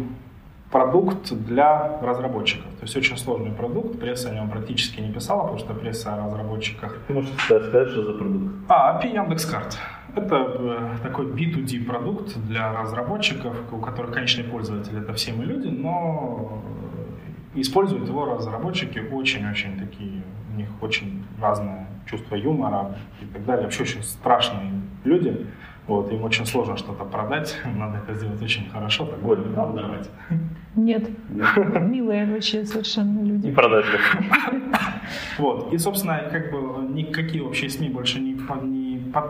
продукт 0.70 1.32
для 1.32 2.00
разработчиков. 2.02 2.66
То 2.74 2.82
есть 2.82 2.96
очень 2.96 3.16
сложный 3.16 3.52
продукт, 3.52 4.00
пресса 4.00 4.30
о 4.30 4.34
нем 4.34 4.50
практически 4.50 5.00
не 5.00 5.12
писала, 5.12 5.42
потому 5.42 5.58
что 5.58 5.72
пресса 5.72 6.14
о 6.14 6.26
разработчиках... 6.26 6.98
Ты 7.06 7.14
можешь 7.14 7.30
сказать, 7.44 7.88
что 7.90 8.04
за 8.04 8.18
продукт? 8.18 8.54
А, 8.68 9.00
API 9.00 9.14
Яндекс.Карт. 9.14 9.78
Это 10.16 10.36
э, 10.36 10.96
такой 11.02 11.26
B2D 11.26 11.84
продукт 11.84 12.36
для 12.46 12.72
разработчиков, 12.72 13.56
у 13.72 13.78
которых 13.78 14.12
конечный 14.12 14.44
пользователь 14.44 14.96
это 14.96 15.12
все 15.14 15.32
мы 15.32 15.44
люди, 15.44 15.68
но 15.68 16.62
используют 17.54 18.08
его 18.08 18.24
разработчики 18.24 18.98
очень-очень 18.98 19.78
такие, 19.78 20.22
у 20.52 20.56
них 20.56 20.68
очень 20.80 21.24
разное 21.40 21.88
чувство 22.06 22.36
юмора 22.36 22.96
и 23.22 23.26
так 23.26 23.44
далее, 23.44 23.64
вообще 23.64 23.82
очень 23.82 24.02
страшные 24.02 24.82
люди. 25.04 25.46
Вот, 25.86 26.10
им 26.10 26.24
очень 26.24 26.46
сложно 26.46 26.78
что-то 26.78 27.04
продать, 27.04 27.60
надо 27.76 27.98
это 27.98 28.14
сделать 28.14 28.42
очень 28.42 28.70
хорошо, 28.70 29.04
так 29.04 29.20
больно 29.20 29.52
продавать. 29.52 30.08
Нет, 30.76 31.10
милые 31.28 32.26
вообще 32.26 32.64
совершенно 32.64 33.20
люди. 33.20 33.46
Не 33.46 33.52
продать 33.52 33.84
Вот, 35.38 35.72
и, 35.72 35.78
собственно, 35.78 36.22
как 36.30 36.50
бы 36.50 36.88
никакие 36.90 37.42
вообще 37.44 37.68
СМИ 37.68 37.90
больше 37.90 38.18
не, 38.20 38.32
не, 38.32 38.83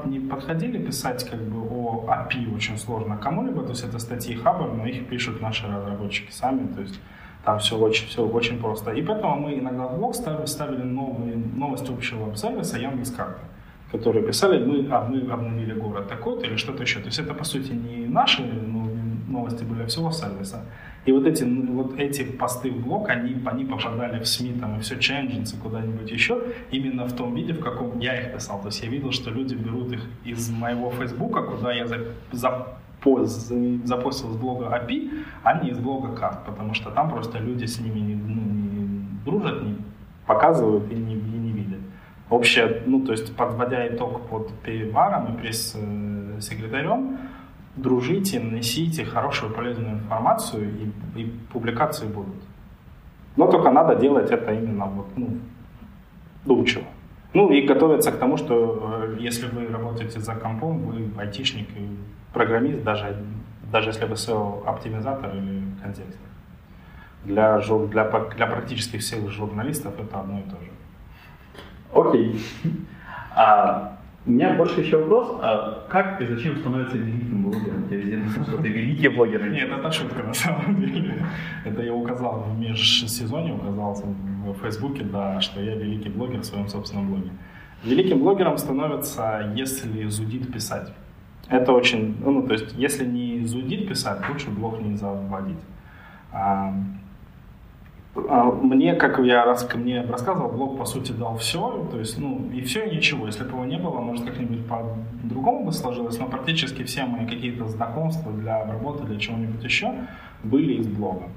не 0.06 0.20
подходили 0.20 0.78
писать 0.78 1.28
как 1.28 1.40
бы 1.40 1.60
о 1.70 2.06
API 2.08 2.54
очень 2.54 2.78
сложно 2.78 3.16
кому-либо, 3.16 3.62
то 3.62 3.70
есть 3.70 3.84
это 3.84 3.98
статьи 3.98 4.34
Хабр, 4.34 4.72
но 4.72 4.86
их 4.86 5.08
пишут 5.08 5.40
наши 5.40 5.66
разработчики 5.66 6.30
сами, 6.30 6.66
то 6.74 6.80
есть 6.80 7.00
там 7.44 7.58
все 7.58 7.76
очень, 7.76 8.08
все 8.08 8.26
очень 8.26 8.58
просто. 8.58 8.92
И 8.92 9.02
поэтому 9.02 9.36
мы 9.36 9.58
иногда 9.58 9.86
в 9.86 9.98
блог 9.98 10.14
ставили, 10.14 10.46
ставили 10.46 10.82
новые, 10.82 11.36
новость 11.36 11.88
общего 11.90 12.34
сервиса 12.34 12.78
Яндекс.Карты 12.78 13.40
которые 13.92 14.26
писали, 14.26 14.64
мы, 14.64 14.88
а, 14.90 15.04
мы 15.04 15.30
обновили 15.32 15.72
город 15.72 16.08
такой-то 16.08 16.44
или 16.46 16.56
что-то 16.56 16.82
еще. 16.82 16.98
То 16.98 17.06
есть 17.06 17.20
это, 17.20 17.32
по 17.32 17.44
сути, 17.44 17.70
не 17.70 18.06
наши 18.06 18.42
новости 19.28 19.62
были, 19.62 19.84
а 19.84 19.86
всего 19.86 20.10
сервиса. 20.10 20.64
И 21.04 21.12
вот 21.12 21.26
эти, 21.26 21.44
вот 21.44 21.98
эти 21.98 22.24
посты 22.24 22.70
в 22.70 22.82
блог, 22.82 23.10
они, 23.10 23.36
они 23.44 23.64
попадали 23.64 24.18
в 24.18 24.26
СМИ 24.26 24.54
там, 24.60 24.78
и 24.78 24.80
все 24.80 24.94
Changes, 24.94 25.54
куда-нибудь 25.62 26.10
еще, 26.10 26.42
именно 26.70 27.04
в 27.04 27.12
том 27.12 27.34
виде, 27.34 27.52
в 27.52 27.60
каком 27.60 27.98
я 27.98 28.20
их 28.20 28.32
писал. 28.32 28.60
То 28.60 28.68
есть 28.68 28.82
я 28.82 28.88
видел, 28.88 29.12
что 29.12 29.30
люди 29.30 29.54
берут 29.54 29.92
их 29.92 30.00
из 30.24 30.50
моего 30.50 30.90
Фейсбука, 30.90 31.42
куда 31.42 31.72
я 31.72 31.86
за, 31.86 31.98
за 32.32 32.66
запостил 33.84 34.30
с 34.30 34.36
блога 34.36 34.64
API, 34.64 35.10
а 35.42 35.62
не 35.62 35.70
из 35.70 35.78
блога 35.78 36.16
карт, 36.16 36.46
потому 36.46 36.72
что 36.72 36.90
там 36.90 37.10
просто 37.10 37.38
люди 37.38 37.66
с 37.66 37.78
ними 37.78 38.00
не, 38.00 38.14
ну, 38.14 38.40
не 38.40 39.24
дружат, 39.26 39.62
не 39.62 39.76
показывают 40.26 40.90
и 40.90 40.94
не, 40.94 41.14
и 41.14 41.16
не 41.16 41.52
видят 41.52 41.80
общее, 42.30 42.82
ну, 42.86 43.04
то 43.04 43.12
есть 43.12 43.36
подводя 43.36 43.86
итог 43.88 44.28
под 44.28 44.52
переваром 44.62 45.34
и 45.34 45.38
пресс-секретарем, 45.38 47.18
дружите, 47.76 48.40
несите 48.40 49.04
хорошую 49.04 49.52
полезную 49.52 49.94
информацию 49.94 50.70
и, 51.14 51.20
и 51.20 51.24
публикации 51.52 52.06
будут. 52.06 52.42
Но 53.36 53.50
только 53.50 53.70
надо 53.70 53.96
делать 53.96 54.30
это 54.30 54.52
именно 54.52 54.86
вот, 54.86 55.06
ну, 55.16 55.38
доучиво. 56.44 56.84
Ну 57.32 57.50
и 57.50 57.62
готовиться 57.62 58.12
к 58.12 58.18
тому, 58.18 58.36
что 58.36 59.02
э, 59.02 59.16
если 59.18 59.48
вы 59.48 59.66
работаете 59.66 60.20
за 60.20 60.34
компом, 60.36 60.78
вы 60.78 61.10
айтишник 61.20 61.68
и 61.76 61.88
программист, 62.32 62.84
даже, 62.84 63.16
даже 63.72 63.90
если 63.90 64.04
вы 64.04 64.14
SEO-оптимизатор 64.14 65.34
или 65.34 65.64
контекст. 65.82 66.18
Для, 67.24 67.58
для, 67.58 68.04
для 68.04 68.46
практически 68.46 68.98
всех 68.98 69.28
журналистов 69.30 69.94
это 69.98 70.20
одно 70.20 70.38
и 70.38 70.42
то 70.42 70.56
же. 70.62 70.70
Окей. 71.92 72.40
А, 73.36 73.98
у 74.26 74.30
меня 74.30 74.54
больше 74.54 74.80
еще 74.80 74.96
вопрос. 74.96 75.38
А 75.42 75.86
как 75.90 76.20
и 76.20 76.26
зачем 76.26 76.56
становится 76.58 76.96
великим 76.96 77.42
блогером? 77.42 77.88
Я 77.90 77.96
везде 77.96 78.42
что 78.42 78.56
ты 78.56 78.68
великий 78.68 79.08
блогер. 79.08 79.46
Нет, 79.50 79.70
это 79.70 79.92
шутка 79.92 80.22
на 80.22 80.32
самом 80.32 80.80
деле. 80.80 81.26
Это 81.64 81.82
я 81.82 81.92
указал 81.92 82.40
в 82.40 82.58
межсезонье, 82.58 83.54
указал 83.54 84.02
в 84.46 84.54
Фейсбуке, 84.62 85.04
да, 85.04 85.40
что 85.40 85.60
я 85.60 85.74
великий 85.74 86.08
блогер 86.08 86.40
в 86.40 86.44
своем 86.44 86.68
собственном 86.68 87.08
блоге. 87.08 87.30
Великим 87.84 88.20
блогером 88.20 88.56
становится, 88.56 89.52
если 89.54 90.08
зудит 90.08 90.50
писать. 90.50 90.90
Это 91.50 91.72
очень, 91.72 92.16
ну, 92.24 92.46
то 92.46 92.54
есть, 92.54 92.74
если 92.78 93.04
не 93.04 93.44
зудит 93.44 93.86
писать, 93.86 94.26
лучше 94.30 94.48
блог 94.50 94.80
не 94.80 94.96
заводить. 94.96 95.58
А, 98.16 98.44
мне, 98.44 98.94
как 98.94 99.18
я 99.18 99.44
раз 99.44 99.64
ко 99.64 99.76
мне 99.76 100.02
рассказывал, 100.02 100.50
блог 100.50 100.78
по 100.78 100.84
сути 100.84 101.12
дал 101.12 101.36
все, 101.36 101.86
то 101.90 101.98
есть, 101.98 102.18
ну, 102.18 102.48
и 102.52 102.60
все, 102.60 102.86
и 102.86 102.96
ничего. 102.96 103.26
Если 103.26 103.42
бы 103.42 103.50
его 103.50 103.64
не 103.64 103.76
было, 103.76 104.00
может, 104.00 104.24
как-нибудь 104.24 104.66
по-другому 104.66 105.64
бы 105.64 105.72
сложилось, 105.72 106.18
но 106.18 106.26
практически 106.26 106.84
все 106.84 107.06
мои 107.06 107.26
какие-то 107.26 107.66
знакомства 107.66 108.32
для 108.32 108.64
работы, 108.64 109.04
для 109.04 109.18
чего-нибудь 109.18 109.64
еще 109.64 109.92
были 110.44 110.74
из 110.74 110.86
блога. 110.86 111.28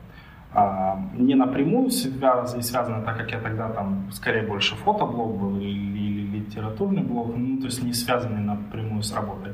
А, 0.54 1.00
не 1.18 1.34
напрямую 1.34 1.90
связано, 1.90 2.62
связано, 2.62 3.02
так 3.04 3.18
как 3.18 3.32
я 3.32 3.40
тогда 3.40 3.70
там 3.70 4.10
скорее 4.12 4.44
больше 4.44 4.76
фотоблог 4.76 5.36
был 5.36 5.58
или, 5.58 5.70
или 5.70 6.38
литературный 6.38 7.02
блог, 7.02 7.36
ну, 7.36 7.58
то 7.60 7.66
есть 7.66 7.84
не 7.84 7.94
связанный 7.94 8.42
напрямую 8.42 9.02
с 9.02 9.14
работой. 9.14 9.54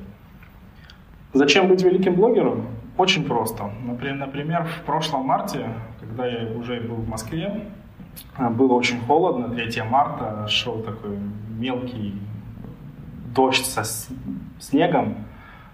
Зачем 1.34 1.68
быть 1.68 1.84
великим 1.84 2.16
блогером? 2.16 2.68
Очень 2.98 3.24
просто. 3.24 3.72
Например, 3.86 4.66
в 4.66 4.86
прошлом 4.86 5.26
марте, 5.26 5.70
когда 6.14 6.28
я 6.28 6.48
уже 6.56 6.80
был 6.82 6.98
в 6.98 7.10
Москве, 7.10 7.66
было 8.38 8.74
очень 8.74 9.00
холодно, 9.02 9.50
3 9.50 9.82
марта, 9.84 10.48
шел 10.48 10.80
такой 10.84 11.18
мелкий 11.58 12.16
дождь 13.34 13.66
со 13.66 13.84
снегом. 14.60 15.26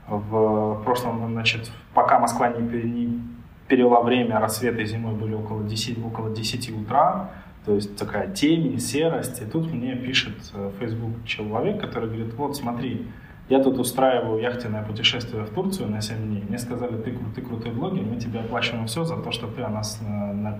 В 0.07 0.81
прошлом, 0.85 1.27
значит, 1.33 1.69
пока 1.93 2.19
Москва 2.19 2.47
не, 2.49 3.21
перевела 3.67 4.01
время, 4.01 4.39
рассветы 4.39 4.85
зимой 4.85 5.13
были 5.13 5.33
около 5.33 5.63
10, 5.63 6.03
около 6.03 6.33
10 6.33 6.71
утра, 6.71 7.31
то 7.65 7.75
есть 7.75 7.97
такая 7.97 8.31
темень, 8.33 8.79
серость. 8.79 9.41
И 9.41 9.45
тут 9.45 9.71
мне 9.71 9.95
пишет 9.95 10.35
э, 10.53 10.71
Facebook 10.79 11.25
человек, 11.25 11.81
который 11.81 12.07
говорит, 12.07 12.33
вот 12.35 12.55
смотри, 12.55 13.05
я 13.49 13.63
тут 13.63 13.79
устраиваю 13.79 14.39
яхтенное 14.39 14.83
путешествие 14.83 15.43
в 15.43 15.49
Турцию 15.49 15.89
на 15.89 16.01
7 16.01 16.17
дней. 16.17 16.43
Мне 16.47 16.59
сказали, 16.59 16.97
ты, 16.97 17.17
ты 17.35 17.41
крутой 17.41 17.71
блогер, 17.71 18.03
мы 18.03 18.17
тебе 18.17 18.41
оплачиваем 18.41 18.85
все 18.85 19.03
за 19.03 19.17
то, 19.17 19.31
что 19.31 19.47
ты 19.47 19.63
о 19.63 19.69
нас 19.69 19.99
на, 20.01 20.33
на... 20.33 20.59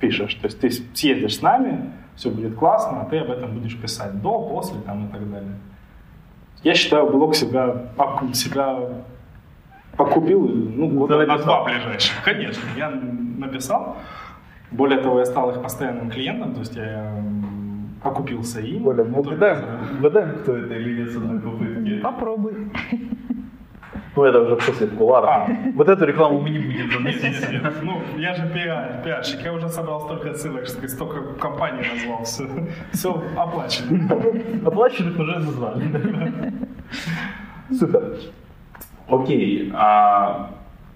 пишешь. 0.00 0.34
То 0.34 0.46
есть 0.46 0.58
ты 0.60 0.70
съездишь 0.70 1.36
с 1.36 1.42
нами, 1.42 1.92
все 2.16 2.30
будет 2.30 2.54
классно, 2.54 3.02
а 3.02 3.04
ты 3.04 3.18
об 3.18 3.30
этом 3.30 3.52
будешь 3.52 3.78
писать 3.78 4.22
до, 4.22 4.48
после 4.48 4.80
там, 4.80 5.06
и 5.06 5.12
так 5.12 5.30
далее. 5.30 5.56
Я 6.62 6.74
считаю, 6.74 7.10
блог 7.10 7.34
себя, 7.34 7.90
себя 8.32 9.04
покупил, 9.98 10.48
ну, 10.48 10.98
вот 10.98 11.10
на 11.10 11.36
два 11.38 11.64
ближайших. 11.64 12.22
Конечно, 12.24 12.62
я 12.74 12.88
написал. 12.90 13.98
Более 14.70 14.98
того, 14.98 15.18
я 15.18 15.26
стал 15.26 15.50
их 15.50 15.62
постоянным 15.62 16.10
клиентом, 16.10 16.54
то 16.54 16.60
есть 16.60 16.74
я 16.74 17.22
окупился 18.04 18.60
им. 18.60 18.84
Коля, 18.84 19.04
мы 19.04 19.18
угадаем, 19.18 19.64
угадаем, 19.98 20.38
кто 20.38 20.56
это 20.56 20.74
или 20.74 21.00
нет 21.00 21.10
с 21.10 21.16
одной 21.16 21.40
попытки. 21.40 22.00
Попробуй. 22.00 22.52
Ну, 24.16 24.24
это 24.24 24.40
уже 24.42 24.56
после 24.56 24.86
кулара. 24.86 25.26
А. 25.26 25.48
Вот 25.74 25.88
эту 25.88 26.04
рекламу 26.04 26.40
мы 26.40 26.50
не 26.50 26.58
будем 26.58 26.92
заносить. 26.92 27.34
Ну, 27.82 28.00
я 28.16 28.34
же 28.34 28.48
пиар, 28.54 29.02
пиарщик, 29.02 29.40
я 29.42 29.52
уже 29.52 29.68
собрал 29.68 30.02
столько 30.02 30.34
ссылок, 30.34 30.68
столько 30.68 31.34
компаний 31.40 31.82
назвал, 31.94 32.22
все, 32.22 32.44
все 32.92 33.22
оплачено. 33.36 34.08
Оплаченных 34.64 35.18
уже 35.18 35.38
назвали. 35.38 36.52
Супер. 37.72 38.18
Окей, 39.08 39.72
а 39.74 40.50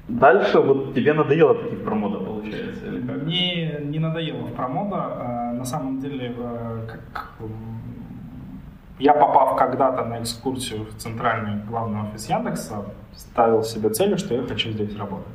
дальше 0.09 0.61
вот 0.61 0.95
тебе 0.95 1.13
надоело 1.13 1.55
таких 1.55 1.85
промода, 1.85 2.19
получается? 2.19 2.87
Или 2.87 3.07
как? 3.07 3.23
Не, 3.25 3.79
не 3.85 3.99
надоело 3.99 4.47
в 4.47 4.55
промода. 4.55 4.97
А, 4.97 5.53
на 5.53 5.65
самом 5.65 6.01
деле, 6.01 6.35
э, 6.37 6.87
как, 7.13 7.35
я 8.99 9.13
попав 9.13 9.57
когда-то 9.57 10.05
на 10.05 10.21
экскурсию 10.21 10.87
в 10.87 10.95
центральный 10.97 11.63
главный 11.65 12.03
офис 12.03 12.29
Яндекса, 12.29 12.85
ставил 13.15 13.63
себе 13.63 13.91
целью, 13.91 14.19
что 14.19 14.35
я 14.35 14.43
хочу 14.43 14.71
здесь 14.71 14.97
работать. 14.97 15.27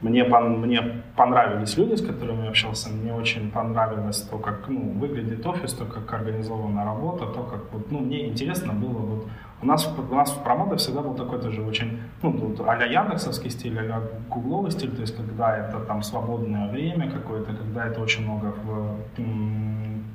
Мне, 0.00 0.24
мне 0.24 1.02
понравились 1.16 1.76
люди, 1.76 1.96
с 1.96 2.06
которыми 2.06 2.44
я 2.44 2.50
общался, 2.50 2.88
мне 2.88 3.12
очень 3.12 3.50
понравилось 3.50 4.22
то, 4.22 4.38
как 4.38 4.68
ну, 4.68 4.92
выглядит 4.92 5.44
офис, 5.44 5.72
то, 5.72 5.86
как 5.86 6.12
организована 6.12 6.84
работа, 6.84 7.26
то, 7.26 7.42
как 7.42 7.72
вот, 7.72 7.90
ну, 7.90 7.98
мне 7.98 8.28
интересно 8.28 8.72
было 8.72 8.98
вот 8.98 9.28
у 9.60 9.66
нас, 9.66 9.88
у 10.10 10.14
нас 10.14 10.30
в 10.30 10.42
промоде 10.42 10.76
всегда 10.76 11.02
был 11.02 11.14
такой 11.14 11.40
тоже 11.40 11.62
очень, 11.62 12.00
ну, 12.22 12.54
а-ля 12.66 12.86
яндексовский 12.86 13.50
стиль, 13.50 13.78
а-ля 13.78 14.02
гугловый 14.28 14.70
стиль, 14.70 14.90
то 14.90 15.00
есть 15.00 15.16
когда 15.16 15.56
это 15.56 15.80
там 15.80 16.02
свободное 16.02 16.70
время 16.70 17.10
какое-то, 17.10 17.52
когда 17.52 17.86
это 17.86 18.00
очень 18.00 18.24
много 18.24 18.54
в 18.64 18.96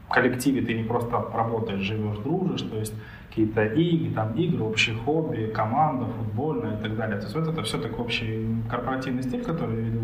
коллективе, 0.09 0.61
ты 0.61 0.73
не 0.75 0.83
просто 0.83 1.25
работаешь, 1.33 1.81
живешь, 1.81 2.17
дружишь, 2.19 2.61
то 2.61 2.77
есть 2.77 2.93
какие-то 3.29 3.65
игры, 3.65 4.13
там, 4.13 4.33
игры, 4.35 4.63
общие 4.63 4.95
хобби, 4.95 5.51
команда, 5.53 6.05
футбольная 6.05 6.77
и 6.77 6.81
так 6.81 6.95
далее. 6.95 7.17
То 7.17 7.23
есть 7.23 7.35
вот 7.35 7.47
это 7.47 7.63
все 7.63 7.79
такой 7.79 8.05
общий 8.05 8.47
корпоративный 8.69 9.23
стиль, 9.23 9.43
который 9.43 9.75
я 9.75 9.81
видел 9.81 10.01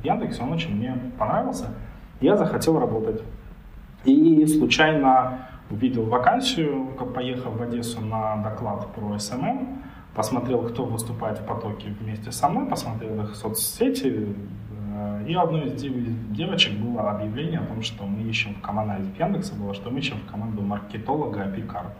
в 0.00 0.04
Яндексе, 0.04 0.42
он 0.42 0.52
очень 0.52 0.74
мне 0.74 0.94
понравился. 1.18 1.68
Я 2.20 2.36
захотел 2.36 2.80
работать. 2.80 3.22
И 4.04 4.44
случайно 4.46 5.48
увидел 5.70 6.04
вакансию, 6.04 6.86
поехал 7.14 7.50
в 7.50 7.62
Одессу 7.62 8.00
на 8.00 8.36
доклад 8.42 8.92
про 8.94 9.16
SMM, 9.16 9.82
посмотрел, 10.14 10.62
кто 10.62 10.84
выступает 10.84 11.38
в 11.38 11.46
потоке 11.46 11.88
вместе 12.00 12.32
со 12.32 12.48
мной, 12.48 12.66
посмотрел 12.66 13.22
их 13.22 13.34
соцсети, 13.36 14.34
э, 14.94 15.24
и 15.28 15.34
одной 15.34 15.66
из 15.66 15.82
девочек 16.30 16.78
было 16.78 17.10
объявление 17.10 17.60
о 17.60 17.66
том, 17.66 17.82
что 17.82 18.04
мы 18.04 18.28
ищем 18.28 18.54
в 18.54 18.60
команду, 18.60 19.02
из 19.02 19.18
Яндекса 19.18 19.54
было, 19.54 19.74
что 19.74 19.90
мы 19.90 19.98
ищем 19.98 20.16
в 20.26 20.30
команду 20.30 20.62
маркетолога 20.62 21.44
API-карт. 21.44 21.92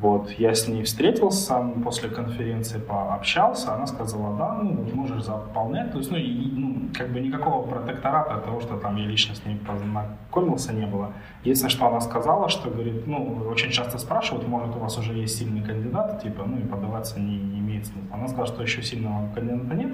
Вот, 0.00 0.30
я 0.38 0.54
с 0.54 0.68
ней 0.68 0.82
встретился, 0.82 1.70
после 1.84 2.08
конференции 2.08 2.78
пообщался, 2.78 3.74
она 3.74 3.86
сказала, 3.86 4.36
да, 4.36 4.58
ну, 4.60 4.72
вот 4.72 4.92
можешь 4.92 5.22
заполнять, 5.22 5.92
то 5.92 5.98
есть, 5.98 6.10
ну, 6.10 6.16
и, 6.16 6.50
ну, 6.52 6.88
как 6.92 7.10
бы 7.10 7.20
никакого 7.20 7.66
протектората 7.66 8.38
того, 8.38 8.60
что 8.60 8.76
там 8.76 8.96
я 8.96 9.06
лично 9.06 9.34
с 9.34 9.44
ней 9.46 9.56
познакомился, 9.56 10.72
не 10.72 10.86
было. 10.86 11.12
Единственное, 11.42 11.70
что 11.70 11.86
она 11.86 12.00
сказала, 12.00 12.48
что, 12.48 12.70
говорит, 12.70 13.06
ну, 13.06 13.46
очень 13.48 13.70
часто 13.70 13.98
спрашивают, 13.98 14.46
может, 14.48 14.74
у 14.76 14.78
вас 14.80 14.98
уже 14.98 15.14
есть 15.14 15.38
сильный 15.38 15.62
кандидат, 15.62 16.22
типа, 16.22 16.44
ну, 16.44 16.58
и 16.58 16.62
подаваться 16.62 17.20
не, 17.20 17.38
не 17.38 17.60
имеет 17.60 17.86
смысла. 17.86 18.16
Она 18.16 18.26
сказала, 18.26 18.48
что 18.48 18.62
еще 18.62 18.82
сильного 18.82 19.32
кандидата 19.32 19.74
нет, 19.74 19.92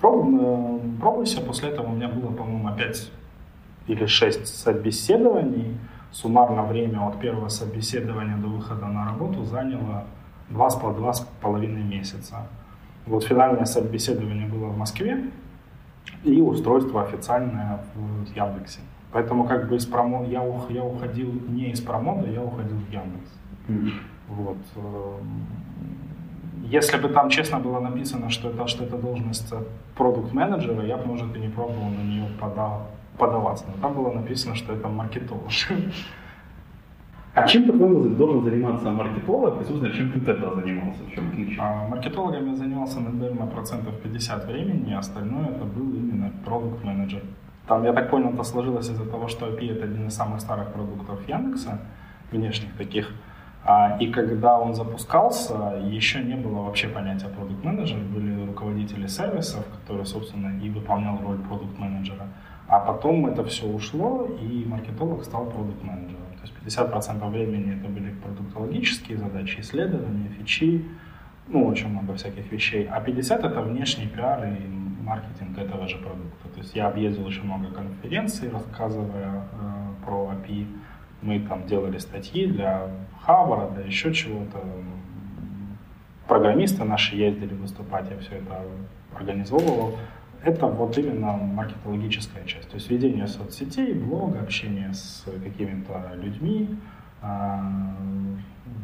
Проб, 0.00 0.26
э, 0.38 0.80
пробуйся, 1.00 1.40
после 1.40 1.70
этого 1.70 1.88
у 1.88 1.94
меня 1.94 2.08
было, 2.08 2.30
по-моему, 2.30 2.68
опять 2.68 3.10
или 3.86 4.06
шесть 4.06 4.46
собеседований, 4.46 5.78
суммарно 6.14 6.62
время 6.62 7.06
от 7.08 7.18
первого 7.18 7.48
собеседования 7.48 8.36
до 8.36 8.46
выхода 8.46 8.86
на 8.86 9.04
работу 9.04 9.44
заняло 9.44 10.04
два 10.48 10.70
с, 10.70 10.76
два 10.76 11.12
с 11.12 11.20
половиной 11.40 11.82
месяца. 11.82 12.46
Вот 13.06 13.24
финальное 13.24 13.64
собеседование 13.64 14.46
было 14.46 14.66
в 14.66 14.78
Москве 14.78 15.30
и 16.22 16.40
устройство 16.40 17.02
официальное 17.02 17.80
в 17.94 18.36
Яндексе. 18.36 18.80
Поэтому 19.12 19.44
как 19.44 19.68
бы 19.68 19.76
из 19.76 19.86
промо... 19.86 20.24
я, 20.24 20.42
ух... 20.42 20.70
я 20.70 20.84
уходил 20.84 21.32
не 21.48 21.70
из 21.70 21.80
промода, 21.80 22.30
я 22.30 22.42
уходил 22.42 22.76
в 22.76 22.92
Яндекс. 22.92 23.30
Mm-hmm. 23.68 23.92
Вот. 24.28 24.56
Эм, 24.76 25.46
если 26.64 26.96
бы 26.96 27.08
там 27.08 27.28
честно 27.28 27.58
было 27.58 27.80
написано, 27.80 28.30
что 28.30 28.50
это, 28.50 28.66
что 28.66 28.84
это 28.84 28.96
должность 28.96 29.52
продукт-менеджера, 29.96 30.84
я 30.86 30.96
бы, 30.96 31.06
может, 31.06 31.36
и 31.36 31.40
не 31.40 31.48
пробовал 31.48 31.88
на 31.88 32.02
нее 32.02 32.26
подал, 32.40 32.86
подаваться. 33.18 33.64
Но 33.68 33.82
там 33.82 33.94
было 33.94 34.12
написано, 34.12 34.54
что 34.54 34.72
это 34.72 34.88
маркетолог. 34.88 35.50
А 37.34 37.48
чем, 37.48 37.64
по-твоему, 37.64 38.04
должен 38.10 38.44
заниматься 38.44 38.90
маркетолог? 38.90 39.60
И, 39.60 39.64
собственно, 39.64 39.92
чем 39.92 40.12
ты 40.12 40.20
тогда 40.20 40.54
занимался? 40.54 41.02
В 41.02 41.10
чем 41.10 41.28
отличие? 41.28 41.60
А, 41.60 41.88
маркетологом 41.88 42.46
я 42.46 42.54
занимался, 42.54 43.00
наверное, 43.00 43.46
процентов 43.48 44.00
50 44.02 44.46
времени, 44.46 44.92
а 44.92 45.00
остальное 45.00 45.48
это 45.48 45.64
был 45.64 45.92
именно 45.94 46.30
продукт 46.44 46.84
менеджер 46.84 47.22
Там, 47.66 47.82
я 47.84 47.92
так 47.92 48.10
понял, 48.10 48.30
это 48.30 48.44
сложилось 48.44 48.88
из-за 48.88 49.04
того, 49.04 49.26
что 49.26 49.48
API 49.48 49.72
это 49.72 49.84
один 49.84 50.06
из 50.06 50.14
самых 50.14 50.40
старых 50.40 50.72
продуктов 50.72 51.28
Яндекса, 51.28 51.80
внешних 52.30 52.76
таких. 52.76 53.12
А, 53.64 53.96
и 53.98 54.12
когда 54.12 54.60
он 54.60 54.74
запускался, 54.74 55.82
еще 55.82 56.22
не 56.22 56.36
было 56.36 56.62
вообще 56.62 56.86
понятия 56.86 57.28
продукт 57.28 57.64
менеджер 57.64 57.98
были 57.98 58.46
руководители 58.46 59.08
сервисов, 59.08 59.64
которые, 59.80 60.04
собственно, 60.04 60.60
и 60.62 60.70
выполнял 60.70 61.18
роль 61.20 61.38
продукт 61.38 61.78
менеджера 61.78 62.28
а 62.66 62.80
потом 62.80 63.26
это 63.26 63.44
все 63.44 63.66
ушло, 63.66 64.26
и 64.40 64.64
маркетолог 64.64 65.24
стал 65.24 65.46
продукт-менеджером. 65.46 66.22
То 66.40 66.68
есть 66.68 66.78
50% 66.78 67.30
времени 67.30 67.78
это 67.78 67.88
были 67.88 68.10
продуктологические 68.10 69.18
задачи, 69.18 69.60
исследования, 69.60 70.28
фичи, 70.38 70.84
ну, 71.48 71.66
очень 71.66 71.88
много 71.88 72.14
всяких 72.14 72.50
вещей. 72.50 72.88
А 72.90 73.00
50% 73.00 73.46
это 73.46 73.62
внешний 73.62 74.06
пиар 74.06 74.44
и 74.44 74.66
маркетинг 75.04 75.58
этого 75.58 75.86
же 75.86 75.98
продукта. 75.98 76.48
То 76.54 76.60
есть 76.60 76.74
я 76.74 76.88
объездил 76.88 77.26
очень 77.26 77.44
много 77.44 77.66
конференций, 77.70 78.50
рассказывая 78.50 79.44
э, 79.52 80.04
про 80.04 80.32
API. 80.32 80.66
Мы 81.20 81.40
там 81.40 81.66
делали 81.66 81.98
статьи 81.98 82.46
для 82.46 82.88
Хабара, 83.22 83.70
для 83.70 83.84
еще 83.84 84.12
чего-то. 84.12 84.58
Программисты 86.26 86.84
наши 86.84 87.16
ездили 87.16 87.54
выступать, 87.54 88.10
я 88.10 88.18
все 88.18 88.36
это 88.36 88.62
организовывал 89.14 89.98
это 90.44 90.66
вот 90.66 90.96
именно 90.98 91.32
маркетологическая 91.32 92.44
часть. 92.44 92.68
То 92.68 92.76
есть 92.76 92.90
ведение 92.90 93.26
соцсетей, 93.26 93.94
блога, 93.94 94.40
общение 94.40 94.92
с 94.92 95.24
какими-то 95.42 96.12
людьми. 96.16 96.78
А, 97.22 97.96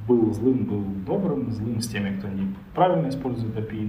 был 0.09 0.33
злым, 0.33 0.65
был 0.65 0.83
добрым, 1.07 1.53
злым 1.53 1.81
с 1.81 1.89
теми, 1.89 2.19
кто 2.19 2.29
неправильно 2.29 3.09
использует 3.09 3.55
API, 3.57 3.87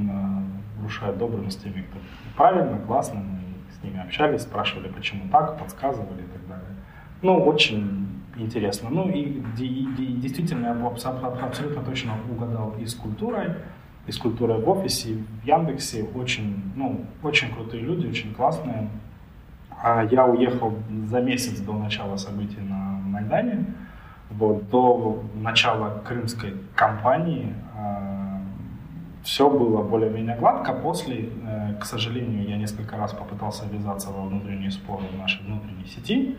нарушает 0.78 1.18
добрым 1.18 1.50
с 1.50 1.56
теми, 1.56 1.82
кто 1.90 2.00
правильно, 2.36 2.78
классно, 2.80 3.22
мы 3.22 3.40
с 3.72 3.84
ними 3.84 4.02
общались, 4.04 4.42
спрашивали, 4.42 4.90
почему 4.90 5.30
так, 5.32 5.58
подсказывали 5.58 6.22
и 6.22 6.28
так 6.34 6.48
далее. 6.48 6.76
Ну, 7.22 7.38
очень 7.38 8.08
интересно. 8.36 8.90
Ну 8.90 9.10
и 9.10 9.42
действительно 9.56 10.68
я 10.68 11.46
абсолютно 11.46 11.84
точно 11.84 12.14
угадал 12.30 12.76
и 12.80 12.86
с 12.86 12.96
культурой, 12.96 13.56
из 14.12 14.18
культуры 14.18 14.56
в 14.56 14.70
офисе, 14.70 15.16
в 15.42 15.46
Яндексе. 15.46 16.06
Очень, 16.16 16.62
ну, 16.76 17.06
очень 17.24 17.52
крутые 17.54 17.82
люди, 17.82 18.08
очень 18.08 18.34
классные. 18.34 18.90
А 19.82 20.04
я 20.04 20.26
уехал 20.26 20.74
за 21.06 21.22
месяц 21.22 21.60
до 21.60 21.74
начала 21.74 22.18
событий 22.18 22.60
на 22.60 23.00
Майдане. 23.06 23.66
Вот, 24.30 24.70
до 24.70 25.24
начала 25.36 26.02
крымской 26.06 26.54
кампании. 26.76 27.54
А, 27.76 28.42
все 29.24 29.50
было 29.50 29.82
более-менее 29.82 30.36
гладко. 30.38 30.74
После, 30.74 31.30
э, 31.46 31.74
к 31.80 31.86
сожалению, 31.86 32.48
я 32.48 32.58
несколько 32.58 32.98
раз 32.98 33.14
попытался 33.14 33.66
ввязаться 33.72 34.10
во 34.10 34.28
внутренние 34.28 34.72
споры 34.72 35.04
в 35.14 35.18
нашей 35.18 35.46
внутренней 35.46 35.86
сети. 35.86 36.38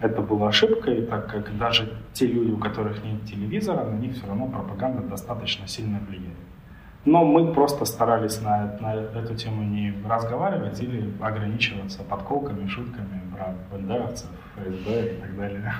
Это 0.00 0.22
была 0.22 0.48
ошибкой, 0.48 1.02
так 1.02 1.30
как 1.30 1.58
даже 1.58 1.92
те 2.12 2.26
люди, 2.26 2.52
у 2.52 2.56
которых 2.56 3.04
нет 3.04 3.24
телевизора, 3.24 3.84
на 3.84 3.96
них 3.96 4.14
все 4.14 4.26
равно 4.26 4.46
пропаганда 4.46 5.02
достаточно 5.02 5.66
сильно 5.66 6.00
влияет. 6.08 6.49
Но 7.04 7.24
мы 7.24 7.52
просто 7.54 7.86
старались 7.86 8.42
на, 8.42 8.76
на 8.80 8.94
эту 8.94 9.34
тему 9.34 9.62
не 9.62 9.94
разговаривать 10.06 10.82
или 10.82 11.10
ограничиваться 11.20 12.02
подколками, 12.02 12.66
шутками 12.66 13.20
про 13.34 13.54
бандеровцев, 13.72 14.28
ФСБ 14.56 15.06
и 15.06 15.20
так 15.20 15.36
далее. 15.36 15.74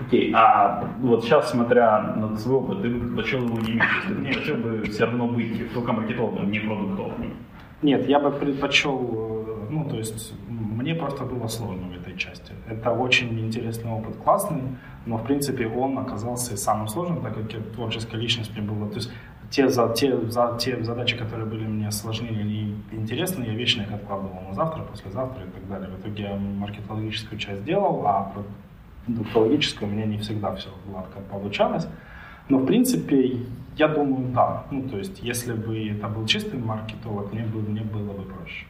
Окей, 0.00 0.30
okay, 0.30 0.34
а 0.36 0.84
вот 1.00 1.24
сейчас, 1.24 1.50
смотря 1.50 2.00
на 2.14 2.36
свой 2.36 2.58
опыт, 2.58 2.82
ты 2.82 2.88
бы 2.88 3.00
предпочел 3.00 3.42
его 3.42 3.58
не 3.58 3.72
иметь, 3.72 3.82
если 4.06 4.14
ты 4.14 4.32
хотел 4.38 4.56
бы 4.56 4.82
все 4.84 5.06
равно 5.06 5.26
быть 5.26 5.74
только 5.74 5.92
маркетологом, 5.92 6.52
не 6.52 6.60
продуктовым? 6.60 7.34
Нет, 7.82 8.08
я 8.08 8.20
бы 8.20 8.30
предпочел, 8.30 8.96
э, 9.00 9.66
ну, 9.70 9.88
то 9.88 9.96
есть, 9.96 10.34
мне 10.48 10.94
просто 10.94 11.24
было 11.24 11.48
сложно 11.48 11.88
в 11.88 11.96
этой 12.00 12.16
части. 12.16 12.52
Это 12.68 12.92
очень 12.92 13.38
интересный 13.40 13.90
опыт, 13.90 14.16
классный, 14.16 14.62
но, 15.06 15.16
в 15.16 15.24
принципе, 15.24 15.66
он 15.66 15.98
оказался 15.98 16.56
самым 16.56 16.86
сложным, 16.86 17.20
так 17.22 17.34
как 17.34 17.52
я 17.52 17.60
творческая 17.74 18.18
личность 18.18 18.56
мне. 18.56 18.88
То 18.88 18.96
есть, 18.96 19.12
те, 19.50 19.68
за, 19.68 19.88
те, 19.88 20.16
за, 20.30 20.56
те 20.60 20.82
задачи, 20.82 21.16
которые 21.16 21.46
были 21.46 21.64
мне 21.64 21.90
сложны 21.90 22.26
или 22.26 22.74
интересны, 22.92 23.44
я 23.44 23.54
вечно 23.54 23.82
их 23.82 23.92
откладывал 23.92 24.40
на 24.48 24.54
завтра, 24.54 24.82
послезавтра 24.82 25.44
и 25.44 25.50
так 25.50 25.68
далее. 25.68 25.88
В 25.88 26.00
итоге 26.00 26.22
я 26.24 26.36
маркетологическую 26.36 27.38
часть 27.38 27.64
делал, 27.64 28.06
а 28.06 28.32
доктологическую 29.06 29.90
у 29.90 29.94
меня 29.94 30.06
не 30.06 30.18
всегда 30.18 30.54
все 30.54 30.68
гладко 30.86 31.20
получалось. 31.30 31.88
Но, 32.48 32.58
в 32.58 32.66
принципе, 32.66 33.42
я 33.76 33.88
думаю, 33.88 34.32
да. 34.34 34.64
Ну, 34.70 34.82
то 34.88 34.98
есть, 34.98 35.22
если 35.22 35.52
бы 35.52 35.88
это 35.88 36.08
был 36.08 36.26
чистый 36.26 36.58
маркетолог, 36.58 37.32
мне, 37.32 37.44
бы, 37.44 37.60
мне 37.60 37.82
было 37.82 38.12
бы 38.12 38.22
проще. 38.24 38.66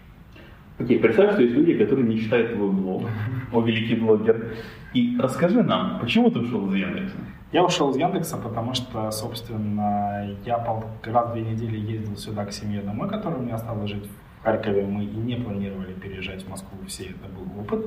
Окей, 0.78 0.96
okay, 0.96 1.00
представь, 1.00 1.32
что 1.32 1.42
есть 1.42 1.54
люди, 1.54 1.74
которые 1.74 2.06
не 2.06 2.20
читают 2.20 2.54
твой 2.54 2.70
блог, 2.70 3.02
о 3.52 3.60
великий 3.62 3.96
блогер. 3.96 4.54
И 4.94 5.18
расскажи 5.20 5.62
нам, 5.62 5.98
почему 6.00 6.30
ты 6.30 6.38
ушел 6.38 6.68
из 6.68 6.74
Яндекса? 6.74 7.16
Я 7.50 7.64
ушел 7.64 7.90
из 7.90 7.96
Яндекса, 7.96 8.36
потому 8.36 8.74
что, 8.74 9.10
собственно, 9.10 10.36
я 10.44 10.58
пол, 10.58 10.84
раз 11.02 11.30
в 11.30 11.32
две 11.32 11.42
недели 11.42 11.78
ездил 11.78 12.16
сюда 12.16 12.44
к 12.44 12.52
семье 12.52 12.82
домой, 12.82 13.08
которая 13.08 13.40
у 13.40 13.42
меня 13.42 13.56
осталась 13.56 13.90
жить 13.90 14.06
в 14.06 14.44
Харькове. 14.44 14.86
Мы 14.86 15.04
и 15.04 15.16
не 15.16 15.34
планировали 15.34 15.94
переезжать 15.94 16.44
в 16.44 16.48
Москву, 16.48 16.78
все 16.86 17.04
это 17.04 17.28
был 17.28 17.60
опыт. 17.60 17.86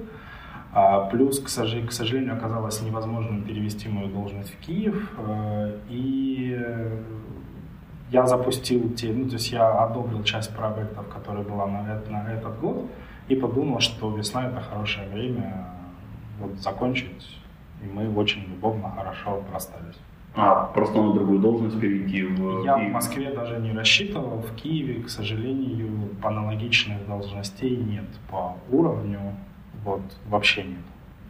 А, 0.74 1.06
плюс, 1.06 1.40
к, 1.40 1.48
сож- 1.48 1.88
к 1.88 1.92
сожалению, 1.92 2.34
оказалось 2.34 2.82
невозможным 2.82 3.44
перевести 3.44 3.88
мою 3.88 4.08
должность 4.10 4.54
в 4.54 4.66
Киев. 4.66 5.12
Э, 5.18 5.78
и 5.90 6.58
я 8.12 8.28
запустил 8.28 8.94
те, 8.94 9.12
ну, 9.12 9.28
то 9.28 9.34
есть 9.34 9.52
я 9.52 9.84
одобрил 9.84 10.24
часть 10.24 10.56
проектов, 10.56 11.08
которые 11.08 11.44
была 11.44 11.66
на, 11.66 11.82
на 12.10 12.34
этот 12.34 12.60
год, 12.60 12.86
и 13.28 13.36
подумал, 13.36 13.80
что 13.80 14.16
весна 14.16 14.48
это 14.48 14.62
хорошее 14.62 15.08
время 15.10 15.66
вот, 16.40 16.56
закончить 16.60 17.42
и 17.82 17.88
мы 17.88 18.14
очень 18.16 18.44
любовно, 18.44 18.92
хорошо 18.92 19.44
расстались. 19.52 20.00
А, 20.34 20.66
просто 20.74 21.02
на 21.02 21.14
другую 21.14 21.40
должность 21.40 21.80
перейти 21.80 22.24
в 22.24 22.64
Я 22.64 22.78
в 22.78 22.90
Москве 22.90 23.34
даже 23.34 23.60
не 23.60 23.74
рассчитывал. 23.74 24.38
В 24.40 24.56
Киеве, 24.56 25.04
к 25.04 25.10
сожалению, 25.10 26.10
аналогичных 26.22 27.06
должностей 27.06 27.76
нет 27.76 28.06
по 28.30 28.56
уровню. 28.70 29.20
Вот, 29.84 30.02
вообще 30.30 30.64
нет. 30.64 30.80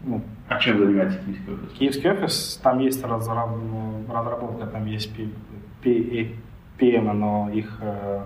Ну, 0.03 0.21
а 0.47 0.59
чем 0.59 0.77
занимается 0.79 1.19
киевский 1.19 1.53
офис? 1.53 1.71
Киевский 1.77 2.11
офис, 2.11 2.59
там 2.63 2.79
есть 2.79 3.03
разработка, 3.03 4.67
там 4.67 4.85
есть 4.85 5.11
PM, 6.81 7.11
но 7.13 7.49
их, 7.53 7.77
э, 7.81 8.23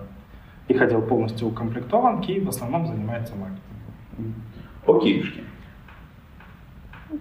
их 0.68 0.80
отдел 0.80 1.02
полностью 1.02 1.48
укомплектован. 1.48 2.22
Киев 2.22 2.44
в 2.44 2.48
основном 2.48 2.86
занимается 2.86 3.34
маркетингом. 3.34 4.34
Окейшки 4.86 5.42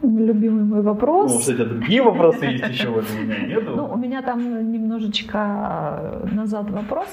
любимый 0.02 0.64
мой 0.64 0.82
вопрос. 0.82 1.34
Ну, 1.34 1.40
кстати, 1.40 1.64
другие 1.64 2.02
вопросы 2.02 2.46
есть 2.46 2.68
еще, 2.68 2.90
у 2.90 3.02
меня 3.02 3.40
нету. 3.48 3.76
Ну, 3.76 3.94
у 3.94 3.98
меня 3.98 4.22
там 4.22 4.72
немножечко 4.72 6.22
назад 6.32 6.70
вопрос. 6.72 7.08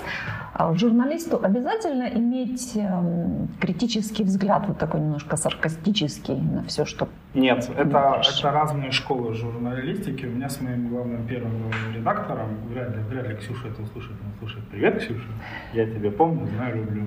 А 0.54 0.74
журналисту 0.74 1.40
обязательно 1.42 2.08
иметь 2.14 2.76
эм, 2.76 3.48
критический 3.60 4.24
взгляд, 4.24 4.64
вот 4.68 4.78
такой 4.78 5.00
немножко 5.00 5.36
саркастический 5.36 6.36
на 6.36 6.62
все, 6.64 6.84
что... 6.84 7.08
Нет, 7.34 7.70
это, 7.76 8.20
это 8.22 8.50
разные 8.50 8.90
школы 8.90 9.34
журналистики. 9.34 10.26
У 10.26 10.30
меня 10.30 10.48
с 10.48 10.60
моим 10.60 10.88
главным 10.88 11.26
первым 11.26 11.70
редактором, 11.94 12.56
вряд 12.70 12.94
ли, 12.94 13.02
вряд 13.08 13.28
ли 13.28 13.36
Ксюша 13.36 13.68
это 13.68 13.82
услышит, 13.82 14.12
он 14.12 14.32
услышит. 14.36 14.68
Привет, 14.70 14.98
Ксюша, 14.98 15.28
я 15.72 15.86
тебя 15.86 16.10
помню, 16.10 16.46
знаю, 16.46 16.76
люблю. 16.76 17.06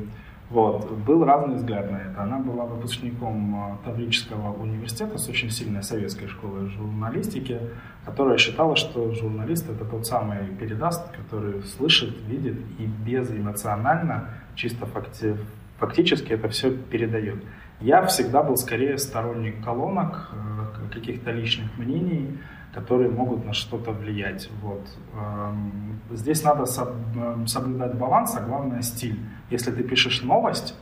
Вот. 0.50 0.92
Был 0.92 1.26
разный 1.26 1.56
взгляд 1.56 1.92
на 1.92 1.98
это. 1.98 2.22
Она 2.22 2.38
была 2.38 2.66
выпускником 2.66 3.56
а, 3.56 3.78
Таврического 3.84 4.54
университета 4.54 5.18
с 5.18 5.28
очень 5.28 5.50
сильной 5.50 5.82
советской 5.82 6.28
школой 6.28 6.68
журналистики, 6.68 7.60
которая 8.06 8.38
считала, 8.38 8.76
что 8.76 9.12
журналист 9.12 9.70
это 9.70 9.86
тот 9.86 10.06
самый 10.06 10.48
передаст, 10.60 11.10
который 11.12 11.64
слышит, 11.64 12.16
видит 12.28 12.58
и 12.78 12.86
безэмоционально, 12.86 14.30
чисто 14.56 14.86
факти 14.86 15.36
фактически 15.80 16.34
это 16.34 16.48
все 16.50 16.72
передает. 16.72 17.44
Я 17.82 18.06
всегда 18.06 18.44
был 18.44 18.56
скорее 18.56 18.98
сторонник 18.98 19.64
колонок, 19.64 20.30
э, 20.32 20.94
каких-то 20.94 21.32
личных 21.32 21.78
мнений, 21.78 22.38
которые 22.76 23.10
могут 23.10 23.46
на 23.46 23.54
что-то 23.54 23.92
влиять. 23.92 24.50
Вот. 24.62 24.86
Эм, 25.14 26.02
здесь 26.12 26.44
надо 26.44 26.66
эм, 27.16 27.48
соблюдать 27.48 27.96
баланс, 27.96 28.36
а 28.38 28.42
главное 28.42 28.82
стиль. 28.82 29.18
Если 29.50 29.72
ты 29.72 29.82
пишешь 29.84 30.24
новость, 30.24 30.76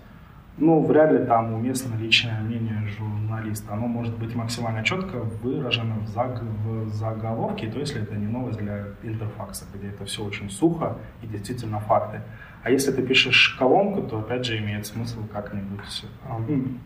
ну, 0.57 0.83
вряд 0.83 1.11
ли 1.11 1.19
там 1.25 1.53
уместно 1.53 1.95
личное 1.95 2.41
мнение 2.41 2.87
журналиста. 2.97 3.73
Оно 3.73 3.87
может 3.87 4.17
быть 4.17 4.35
максимально 4.35 4.83
четко 4.83 5.17
выражено 5.43 5.95
в, 5.99 6.07
заг... 6.07 6.41
в 6.41 6.89
заголовке, 6.89 7.67
то 7.67 7.79
если 7.79 8.01
это 8.01 8.15
не 8.15 8.27
новость 8.27 8.59
для 8.59 8.85
интерфакса, 9.03 9.65
где 9.73 9.89
это 9.89 10.05
все 10.05 10.23
очень 10.23 10.49
сухо 10.49 10.97
и 11.21 11.27
действительно 11.27 11.79
факты. 11.79 12.21
А 12.63 12.71
если 12.71 12.91
ты 12.91 13.03
пишешь 13.03 13.55
колонку, 13.59 14.01
то 14.01 14.19
опять 14.19 14.45
же 14.45 14.57
имеет 14.57 14.85
смысл 14.87 15.19
как-нибудь 15.31 16.05
эм, 16.27 16.79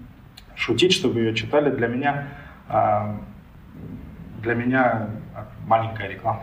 шутить, 0.55 0.91
чтобы 0.91 1.19
ее 1.19 1.33
читали. 1.33 1.71
Для 1.71 1.87
меня 1.87 2.27
для 4.47 4.55
меня 4.55 5.09
маленькая 5.67 6.07
реклама. 6.07 6.41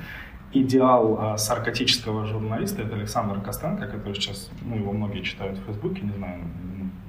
Идеал 0.52 1.34
э, 1.34 1.36
саркатического 1.36 2.26
журналиста 2.26 2.82
это 2.82 2.94
Александр 2.94 3.40
Костенко, 3.40 3.86
который 3.86 4.14
сейчас, 4.14 4.50
ну, 4.62 4.76
его 4.76 4.92
многие 4.92 5.20
читают 5.22 5.58
в 5.58 5.64
Фейсбуке, 5.64 6.02
не 6.02 6.12
знаю, 6.12 6.40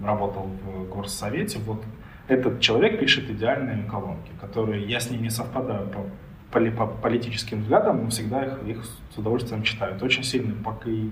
работал 0.03 0.49
в 0.63 0.89
Горсовете. 0.89 1.59
Вот 1.59 1.83
этот 2.27 2.59
человек 2.59 2.99
пишет 2.99 3.29
идеальные 3.29 3.83
колонки, 3.83 4.31
которые 4.41 4.85
я 4.85 4.99
с 4.99 5.09
ним 5.09 5.21
не 5.21 5.29
совпадаю 5.29 5.87
по 5.87 6.01
по 6.77 6.87
политическим 6.87 7.63
взглядам, 7.63 8.05
но 8.05 8.09
всегда 8.09 8.45
их, 8.45 8.63
их 8.65 8.85
с 8.85 9.17
удовольствием 9.17 9.61
читаю. 9.63 9.95
Это 9.95 10.05
очень 10.05 10.23
сильный 10.23 10.55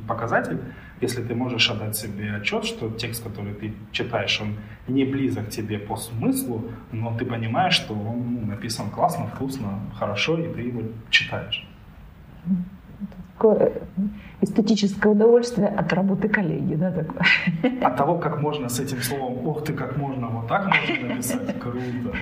показатель, 0.08 0.58
если 1.02 1.22
ты 1.22 1.36
можешь 1.36 1.70
отдать 1.70 1.96
себе 1.96 2.36
отчет, 2.36 2.66
что 2.66 2.90
текст, 2.90 3.24
который 3.24 3.54
ты 3.54 3.74
читаешь, 3.92 4.42
он 4.42 4.56
не 4.88 5.06
близок 5.06 5.50
тебе 5.50 5.80
по 5.80 5.96
смыслу, 5.96 6.64
но 6.92 7.16
ты 7.18 7.26
понимаешь, 7.26 7.74
что 7.74 7.94
он 7.94 8.40
ну, 8.42 8.46
написан 8.48 8.90
классно, 8.90 9.28
вкусно, 9.28 9.80
хорошо, 10.00 10.38
и 10.38 10.54
ты 10.54 10.62
его 10.62 10.82
читаешь. 11.10 11.68
Такое 13.34 13.74
эстетическое 14.42 15.12
удовольствие 15.12 15.68
от 15.68 15.92
работы 15.94 16.30
коллеги, 16.30 16.76
да, 16.76 16.92
такое? 16.92 17.26
От 17.82 17.98
того, 17.98 18.18
как 18.18 18.42
можно 18.42 18.70
с 18.70 18.80
этим 18.80 19.02
словом 19.02 19.48
«ох 19.48 19.64
ты, 19.64 19.74
как 19.74 19.98
можно 19.98 20.28
вот 20.28 20.48
так 20.48 20.68
можно 20.68 21.08
написать», 21.08 21.60
круто. 21.60 22.16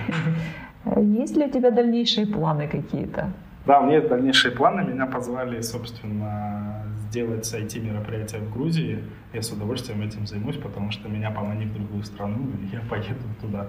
Есть 1.00 1.36
ли 1.36 1.46
у 1.46 1.50
тебя 1.50 1.70
дальнейшие 1.70 2.26
планы 2.26 2.68
какие-то? 2.68 3.30
Да, 3.66 3.80
у 3.80 3.86
меня 3.86 3.96
есть 3.98 4.08
дальнейшие 4.08 4.52
планы. 4.52 4.82
Меня 4.82 5.06
позвали, 5.06 5.60
собственно, 5.60 6.82
сделать 7.12 7.44
IT-мероприятие 7.44 8.40
в 8.40 8.50
Грузии. 8.50 9.04
Я 9.34 9.42
с 9.42 9.52
удовольствием 9.52 10.00
этим 10.00 10.26
займусь, 10.26 10.56
потому 10.56 10.90
что 10.90 11.08
меня 11.08 11.30
помани 11.30 11.66
в 11.66 11.74
другую 11.74 12.02
страну, 12.04 12.50
и 12.62 12.74
я 12.74 12.80
поеду 12.88 13.28
туда. 13.40 13.66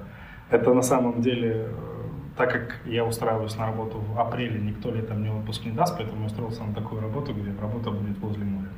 Это 0.49 0.73
на 0.73 0.81
самом 0.81 1.21
деле, 1.21 1.67
э, 1.67 1.73
так 2.37 2.51
как 2.53 2.79
я 2.85 3.03
устраиваюсь 3.03 3.57
на 3.57 3.65
работу 3.65 3.99
в 3.99 4.17
апреле, 4.17 4.61
никто 4.61 4.91
летом 4.91 5.19
мне 5.19 5.31
отпуск 5.31 5.65
не 5.65 5.71
даст, 5.71 5.97
поэтому 5.97 6.21
я 6.21 6.27
устроился 6.27 6.63
на 6.63 6.73
такую 6.73 7.01
работу, 7.01 7.33
где 7.33 7.51
работа 7.59 7.91
будет 7.91 8.17
возле 8.19 8.45
моря. 8.45 8.69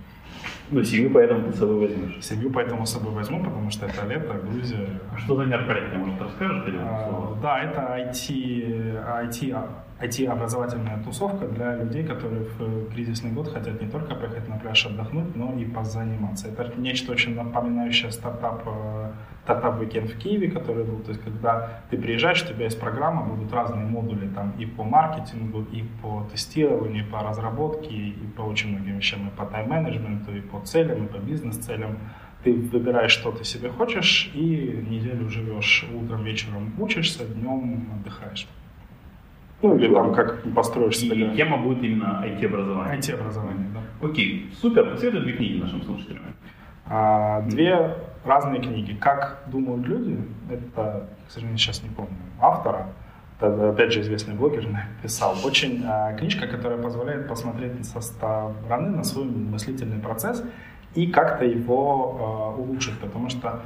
Ну, 0.71 0.83
семью 0.83 1.11
поэтому 1.11 1.43
ты 1.43 1.53
с 1.53 1.59
собой 1.59 1.87
возьмешь. 1.87 2.25
Семью 2.25 2.51
поэтому 2.51 2.85
с 2.85 2.91
собой 2.91 3.13
возьму, 3.13 3.43
потому 3.43 3.69
что 3.69 3.85
это 3.85 4.05
лето, 4.07 4.33
Грузия. 4.33 4.99
А 5.13 5.17
что 5.17 5.35
за 5.35 5.45
мероприятие, 5.45 5.99
может, 5.99 6.21
расскажешь? 6.21 6.63
А, 6.79 7.37
да, 7.41 7.59
это 7.59 7.81
IT, 7.81 9.29
IT, 9.29 9.69
IT-образовательная 10.01 11.03
тусовка 11.03 11.47
для 11.47 11.75
людей, 11.75 12.03
которые 12.03 12.43
в 12.43 12.91
кризисный 12.91 13.31
год 13.31 13.53
хотят 13.53 13.81
не 13.81 13.87
только 13.87 14.15
поехать 14.15 14.47
на 14.49 14.57
пляж 14.57 14.85
отдохнуть, 14.87 15.35
но 15.35 15.53
и 15.53 15.65
позаниматься. 15.65 16.47
Это 16.47 16.73
нечто 16.77 17.11
очень 17.11 17.35
напоминающее 17.35 18.11
стартап 18.11 18.67
Startup 19.45 19.79
Weekend 19.79 20.07
в 20.07 20.17
Киеве, 20.17 20.49
который 20.49 20.83
был, 20.83 20.99
то 20.99 21.09
есть 21.11 21.23
когда 21.23 21.81
ты 21.89 21.97
приезжаешь, 21.97 22.43
у 22.43 22.47
тебя 22.47 22.65
есть 22.65 22.79
программа, 22.79 23.23
будут 23.25 23.53
разные 23.53 23.85
модули 23.85 24.27
там 24.27 24.53
и 24.57 24.65
по 24.65 24.83
маркетингу, 24.83 25.65
и 25.71 25.83
по 26.01 26.27
тестированию, 26.31 27.05
и 27.05 27.09
по 27.09 27.19
разработке, 27.19 27.93
и 27.93 28.27
по 28.35 28.41
очень 28.41 28.71
многим 28.71 28.97
вещам, 28.97 29.27
и 29.27 29.31
по 29.37 29.45
тайм-менеджменту, 29.45 30.35
и 30.35 30.41
по 30.41 30.59
целям, 30.61 31.05
и 31.05 31.07
по 31.07 31.17
бизнес-целям. 31.17 31.97
Ты 32.43 32.53
выбираешь, 32.53 33.11
что 33.11 33.31
ты 33.31 33.43
себе 33.43 33.69
хочешь, 33.69 34.31
и 34.35 34.85
неделю 34.87 35.29
живешь 35.29 35.85
утром, 35.93 36.23
вечером 36.23 36.73
учишься, 36.77 37.25
днем 37.25 37.89
отдыхаешь. 37.99 38.47
Ну 39.61 39.75
или 39.77 39.93
там 39.93 40.13
как 40.13 40.43
построишь 40.53 40.97
себе. 40.97 41.33
И 41.33 41.35
тема 41.35 41.57
будет 41.57 41.83
именно 41.83 42.23
IT-образование. 42.23 42.99
IT-образование, 42.99 43.67
да. 43.73 44.07
Окей, 44.07 44.51
супер. 44.61 44.91
Посоветуй 44.91 45.21
две 45.21 45.33
книги 45.33 45.59
нашим 45.59 45.81
слушателям. 45.81 46.21
А, 46.87 47.41
две 47.41 47.95
разные 48.25 48.61
книги. 48.61 48.93
«Как 48.93 49.43
думают 49.47 49.85
люди»— 49.87 50.19
это, 50.49 51.07
к 51.27 51.31
сожалению, 51.31 51.57
сейчас 51.57 51.83
не 51.83 51.89
помню 51.89 52.17
автора, 52.39 52.87
это, 53.39 53.69
опять 53.69 53.91
же, 53.91 54.01
известный 54.01 54.33
блогер 54.33 54.67
написал. 55.01 55.35
Очень 55.43 55.83
а, 55.85 56.13
книжка, 56.13 56.47
которая 56.47 56.81
позволяет 56.81 57.27
посмотреть 57.27 57.85
со 57.85 58.01
стороны 58.01 58.89
на 58.89 59.03
свой 59.03 59.25
мыслительный 59.25 59.99
процесс 59.99 60.43
и 60.93 61.07
как-то 61.07 61.45
его 61.45 62.17
а, 62.19 62.59
улучшить, 62.59 62.97
потому 62.99 63.29
что 63.29 63.61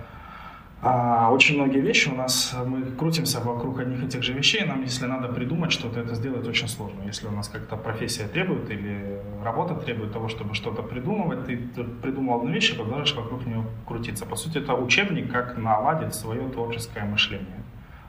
а, 0.82 1.30
очень 1.32 1.56
многие 1.56 1.82
вещи 1.82 2.08
у 2.08 2.16
нас, 2.16 2.56
мы 2.66 2.84
крутимся 2.84 3.42
вокруг 3.42 3.80
одних 3.80 4.04
и 4.04 4.08
тех 4.08 4.24
же 4.24 4.32
вещей, 4.32 4.66
нам 4.66 4.82
если 4.84 5.08
надо 5.08 5.28
придумать 5.28 5.74
что-то, 5.74 6.00
это 6.00 6.16
сделать 6.16 6.48
очень 6.48 6.70
сложно. 6.70 7.04
Если 7.06 7.28
у 7.28 7.32
нас 7.32 7.50
как-то 7.50 7.76
профессия 7.76 8.28
требует 8.28 8.70
или 8.70 9.20
работа 9.44 9.76
требует 9.76 10.14
того, 10.14 10.30
чтобы 10.30 10.56
что-то 10.56 10.82
придумывать, 10.82 11.46
ты 11.46 11.58
придумал 12.02 12.40
одну 12.40 12.52
вещь 12.52 12.72
и 12.72 12.76
продолжаешь 12.76 13.14
вокруг 13.14 13.46
нее 13.46 13.66
крутиться. 13.86 14.26
По 14.26 14.38
сути, 14.38 14.60
это 14.60 14.74
учебник, 14.74 15.30
как 15.32 15.58
наладить 15.58 16.14
свое 16.14 16.48
творческое 16.50 17.04
мышление. 17.04 17.64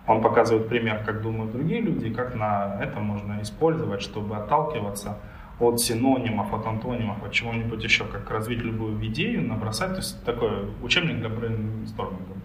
Он 0.06 0.22
показывает 0.22 0.68
пример, 0.68 1.02
как 1.04 1.22
думают 1.22 1.52
другие 1.52 1.80
люди, 1.80 2.06
и 2.06 2.14
как 2.14 2.36
на 2.36 2.78
это 2.80 3.00
можно 3.00 3.42
использовать, 3.42 4.00
чтобы 4.00 4.36
отталкиваться 4.36 5.18
от 5.58 5.80
синонимов, 5.80 6.54
от 6.54 6.66
антонимов, 6.66 7.22
от 7.22 7.32
чего-нибудь 7.32 7.84
еще, 7.84 8.04
как 8.04 8.30
развить 8.30 8.62
любую 8.62 9.04
идею, 9.06 9.46
набросать. 9.46 9.90
То 9.90 9.96
есть 9.96 10.24
такой 10.24 10.70
учебник 10.82 11.18
для 11.18 11.28
брейнсторминга. 11.28 12.39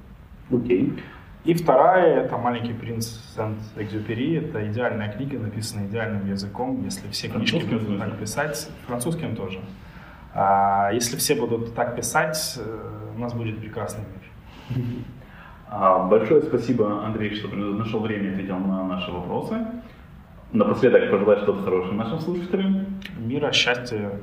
Окей. 0.52 0.94
И 1.44 1.54
вторая– 1.54 2.24
это 2.26 2.38
«Маленький 2.38 2.74
принц 2.74 3.06
Сент-Экзюпери». 3.36 4.38
Это 4.38 4.68
идеальная 4.72 5.12
книга, 5.12 5.38
написанная 5.38 5.86
идеальным 5.88 6.28
языком. 6.28 6.84
Если 6.84 7.08
все 7.10 7.28
книжки 7.28 7.64
будут 7.64 8.00
так 8.00 8.18
писать, 8.18 8.70
французским 8.88 9.36
тоже. 9.36 9.60
А, 10.34 10.90
если 10.92 11.18
все 11.18 11.36
будут 11.36 11.76
так 11.76 11.96
писать, 11.96 12.58
э, 12.58 13.14
у 13.16 13.20
нас 13.20 13.34
будет 13.34 13.60
прекрасный 13.60 14.04
мир. 14.04 14.82
А, 15.68 16.08
большое 16.08 16.42
спасибо, 16.44 17.06
Андрей, 17.06 17.36
что 17.36 17.48
нашел 17.48 18.00
время 18.00 18.30
и 18.30 18.34
ответил 18.34 18.58
на 18.58 18.84
наши 18.88 19.12
вопросы. 19.12 19.66
Напоследок 20.52 21.12
пожелать 21.12 21.40
что-то 21.40 21.64
хорошее 21.64 21.94
нашим 21.94 22.20
слушателям. 22.20 22.86
Мира, 23.18 23.52
счастья 23.52 24.20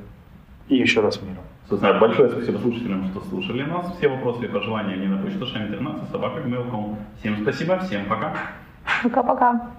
и 0.69 0.77
еще 0.77 1.01
раз 1.01 1.21
мира. 1.21 1.41
Собственно, 1.73 1.99
большое 1.99 2.29
спасибо 2.29 2.59
слушателям, 2.59 3.09
что 3.09 3.23
слушали 3.31 3.63
нас. 3.63 3.97
Все 3.97 4.07
вопросы 4.07 4.45
и 4.45 4.49
пожелания 4.49 4.95
мне 4.95 5.09
на 5.09 5.17
почту 5.17 5.47
шами13 5.47 6.11
собака 6.13 6.41
gmail.com. 6.41 6.99
Всем 7.19 7.39
спасибо, 7.41 7.79
всем 7.79 8.05
пока. 8.11 8.37
Пока-пока. 9.03 9.71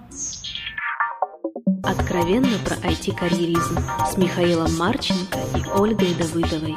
Откровенно 1.84 2.58
про 2.66 2.78
IT-карьеризм 2.90 3.78
с 4.08 4.18
Михаилом 4.18 4.76
Марченко 4.76 5.38
и 5.56 5.80
Ольгой 5.80 6.16
Давыдовой. 6.18 6.76